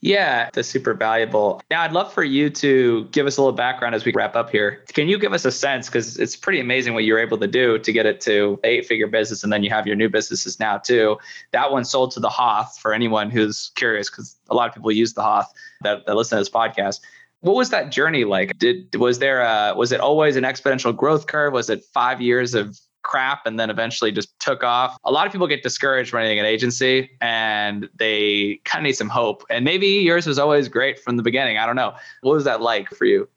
[0.00, 1.60] Yeah, that's super valuable.
[1.70, 4.48] Now, I'd love for you to give us a little background as we wrap up
[4.48, 4.84] here.
[4.92, 5.88] Can you give us a sense?
[5.88, 9.08] Because it's pretty amazing what you're able to do to get it to eight figure
[9.08, 9.42] business.
[9.42, 11.18] And then you have your new businesses now, too.
[11.50, 14.92] That one sold to the Hoth for anyone who's curious, because a lot of people
[14.92, 17.00] use the Hoth that, that listen to this podcast.
[17.40, 18.56] What was that journey like?
[18.58, 21.52] Did was there a, was it always an exponential growth curve?
[21.52, 22.78] Was it five years of
[23.08, 24.96] crap and then eventually just took off.
[25.04, 29.08] A lot of people get discouraged running an agency and they kind of need some
[29.08, 29.44] hope.
[29.50, 31.58] And maybe yours was always great from the beginning.
[31.58, 31.94] I don't know.
[32.20, 33.28] What was that like for you?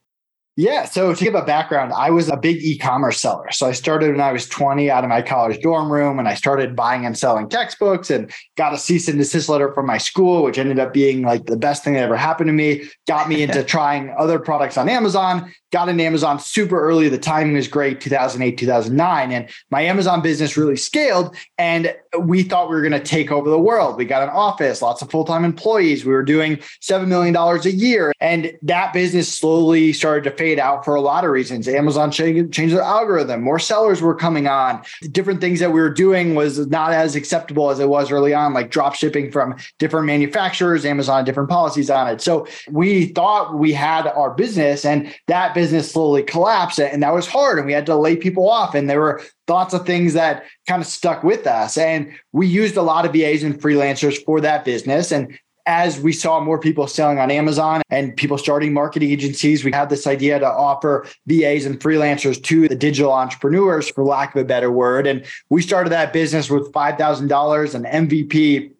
[0.58, 0.84] Yeah.
[0.86, 3.52] So to give a background, I was a big e-commerce seller.
[3.52, 6.34] So I started when I was 20 out of my college dorm room and I
[6.34, 10.43] started buying and selling textbooks and got a cease and desist letter from my school,
[10.43, 12.84] which ended up being like the best thing that ever happened to me.
[13.08, 17.10] Got me into trying other products on Amazon got into Amazon super early.
[17.10, 19.32] The timing was great, 2008, 2009.
[19.32, 21.36] And my Amazon business really scaled.
[21.58, 23.97] And we thought we were going to take over the world.
[23.97, 26.05] We got an office, lots of full time employees.
[26.05, 28.12] We were doing $7 million a year.
[28.20, 31.68] And that business slowly started to fade out for a lot of reasons.
[31.68, 34.82] Amazon changed, their algorithm, more sellers were coming on.
[35.12, 38.53] Different things that we were doing was not as acceptable as it was early on,
[38.53, 42.22] like drop shipping from different manufacturers, Amazon, different policies on it.
[42.22, 47.28] So we thought we had our business and that business slowly collapsed and that was
[47.28, 50.45] hard and we had to lay people off and there were lots of things that
[50.67, 51.77] kind of stuck with us.
[51.77, 55.11] And we used a lot of VAs and freelancers for that business.
[55.11, 59.71] And as we saw more people selling on Amazon and people starting marketing agencies, we
[59.71, 64.41] had this idea to offer VAs and freelancers to the digital entrepreneurs, for lack of
[64.41, 65.05] a better word.
[65.05, 68.71] And we started that business with $5,000 and MVP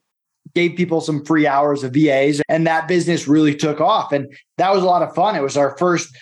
[0.54, 4.12] gave people some free hours of VAs and that business really took off.
[4.12, 5.36] And that was a lot of fun.
[5.36, 6.14] It was our first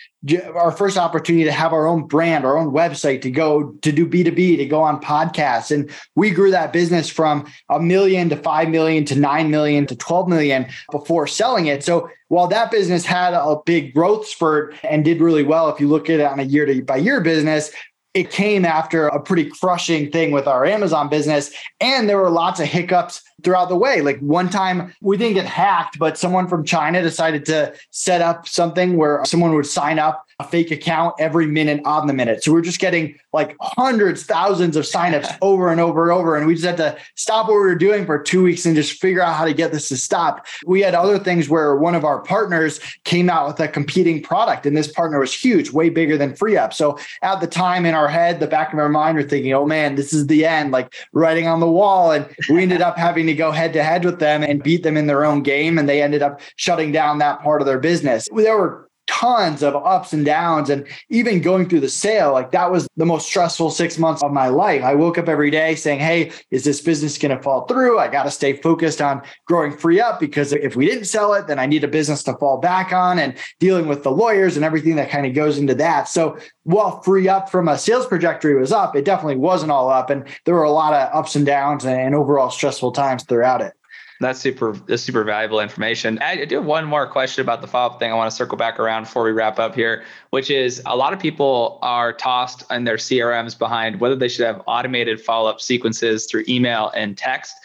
[0.53, 4.05] our first opportunity to have our own brand our own website to go to do
[4.05, 8.69] b2b to go on podcasts and we grew that business from a million to 5
[8.69, 13.33] million to 9 million to 12 million before selling it so while that business had
[13.33, 16.43] a big growth spurt and did really well if you look at it on a
[16.43, 17.71] year to by year business
[18.13, 21.51] it came after a pretty crushing thing with our Amazon business.
[21.79, 24.01] And there were lots of hiccups throughout the way.
[24.01, 28.47] Like one time we didn't get hacked, but someone from China decided to set up
[28.47, 32.43] something where someone would sign up a fake account every minute on the minute.
[32.43, 36.37] So we're just getting like hundreds, thousands of signups over and over and over.
[36.37, 39.01] And we just had to stop what we were doing for two weeks and just
[39.01, 40.45] figure out how to get this to stop.
[40.65, 44.65] We had other things where one of our partners came out with a competing product,
[44.65, 46.73] and this partner was huge, way bigger than FreeUp.
[46.73, 49.65] So at the time in our head, the back of our mind, we're thinking, oh
[49.65, 52.11] man, this is the end, like writing on the wall.
[52.11, 54.97] And we ended up having to go head to head with them and beat them
[54.97, 55.77] in their own game.
[55.77, 58.27] And they ended up shutting down that part of their business.
[58.33, 62.71] There were tons of ups and downs and even going through the sale like that
[62.71, 64.83] was the most stressful 6 months of my life.
[64.83, 67.97] I woke up every day saying hey is this business going to fall through?
[67.97, 71.57] I got to stay focused on growing FreeUp because if we didn't sell it then
[71.57, 74.95] i need a business to fall back on and dealing with the lawyers and everything
[74.97, 76.07] that kind of goes into that.
[76.07, 80.23] So while FreeUp from a sales trajectory was up it definitely wasn't all up and
[80.45, 83.73] there were a lot of ups and downs and overall stressful times throughout it
[84.19, 86.19] that's super that's super valuable information.
[86.19, 88.79] I do have one more question about the follow-up thing I want to circle back
[88.79, 92.83] around before we wrap up here, which is a lot of people are tossed in
[92.83, 97.55] their CRMs behind whether they should have automated follow-up sequences through email and text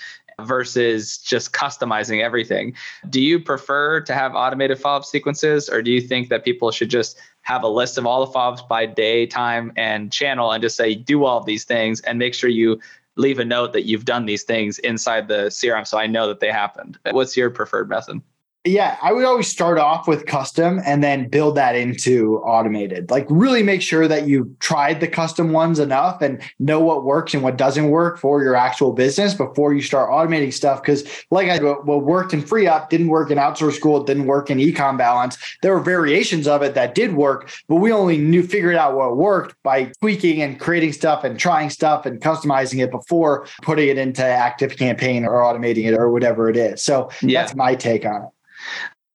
[0.40, 2.74] versus just customizing everything.
[3.09, 6.90] Do you prefer to have automated follow-up sequences or do you think that people should
[6.90, 10.76] just have a list of all the follow-ups by day, time, and channel and just
[10.76, 12.80] say do all of these things and make sure you
[13.16, 16.40] leave a note that you've done these things inside the CRM so I know that
[16.40, 16.98] they happened.
[17.10, 18.20] What's your preferred method?
[18.66, 23.10] Yeah, I would always start off with custom and then build that into automated.
[23.10, 27.34] Like, really make sure that you've tried the custom ones enough and know what works
[27.34, 30.80] and what doesn't work for your actual business before you start automating stuff.
[30.80, 34.48] Because, like I what worked in FreeUp didn't work in Outsource School, it didn't work
[34.48, 35.36] in Ecom Balance.
[35.60, 39.18] There were variations of it that did work, but we only knew figured out what
[39.18, 43.98] worked by tweaking and creating stuff and trying stuff and customizing it before putting it
[43.98, 46.82] into ActiveCampaign or automating it or whatever it is.
[46.82, 47.42] So yeah.
[47.42, 48.28] that's my take on it.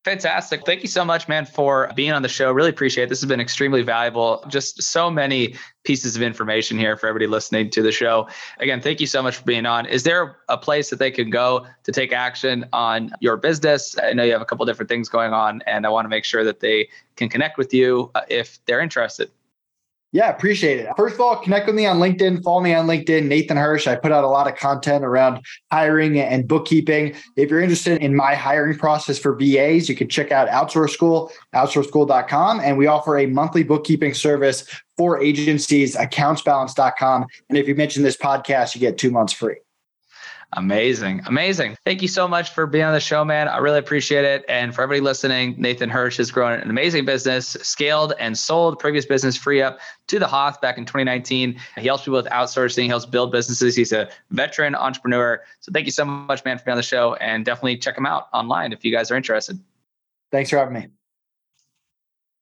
[0.05, 0.65] Fantastic.
[0.65, 2.53] Thank you so much, man, for being on the show.
[2.53, 3.09] Really appreciate it.
[3.09, 4.43] This has been extremely valuable.
[4.47, 8.25] Just so many pieces of information here for everybody listening to the show.
[8.59, 9.85] Again, thank you so much for being on.
[9.85, 13.97] Is there a place that they can go to take action on your business?
[14.01, 16.23] I know you have a couple different things going on, and I want to make
[16.23, 16.87] sure that they
[17.17, 19.29] can connect with you uh, if they're interested.
[20.11, 20.87] Yeah, appreciate it.
[20.97, 22.43] First of all, connect with me on LinkedIn.
[22.43, 23.85] Follow me on LinkedIn, Nathan Hirsch.
[23.85, 27.15] I put out a lot of content around hiring and bookkeeping.
[27.35, 31.31] If you're interested in my hiring process for VAs, you can check out Outsource School,
[31.53, 32.59] outsourceschool.com.
[32.59, 34.65] And we offer a monthly bookkeeping service
[34.97, 37.27] for agencies, ecombalance.com.
[37.49, 39.57] And if you mention this podcast, you get two months free.
[40.53, 41.21] Amazing.
[41.27, 41.77] Amazing.
[41.85, 43.47] Thank you so much for being on the show, man.
[43.47, 44.43] I really appreciate it.
[44.49, 49.05] And for everybody listening, Nathan Hirsch has grown an amazing business, scaled and sold previous
[49.05, 49.77] business FreeUp
[50.07, 51.59] to the Hoth back in 2019.
[51.77, 53.75] He helps people with outsourcing, he helps build businesses.
[53.75, 55.43] He's a veteran entrepreneur.
[55.59, 57.13] So thank you so much, man, for being on the show.
[57.15, 59.59] And definitely check him out online if you guys are interested.
[60.31, 60.87] Thanks for having me.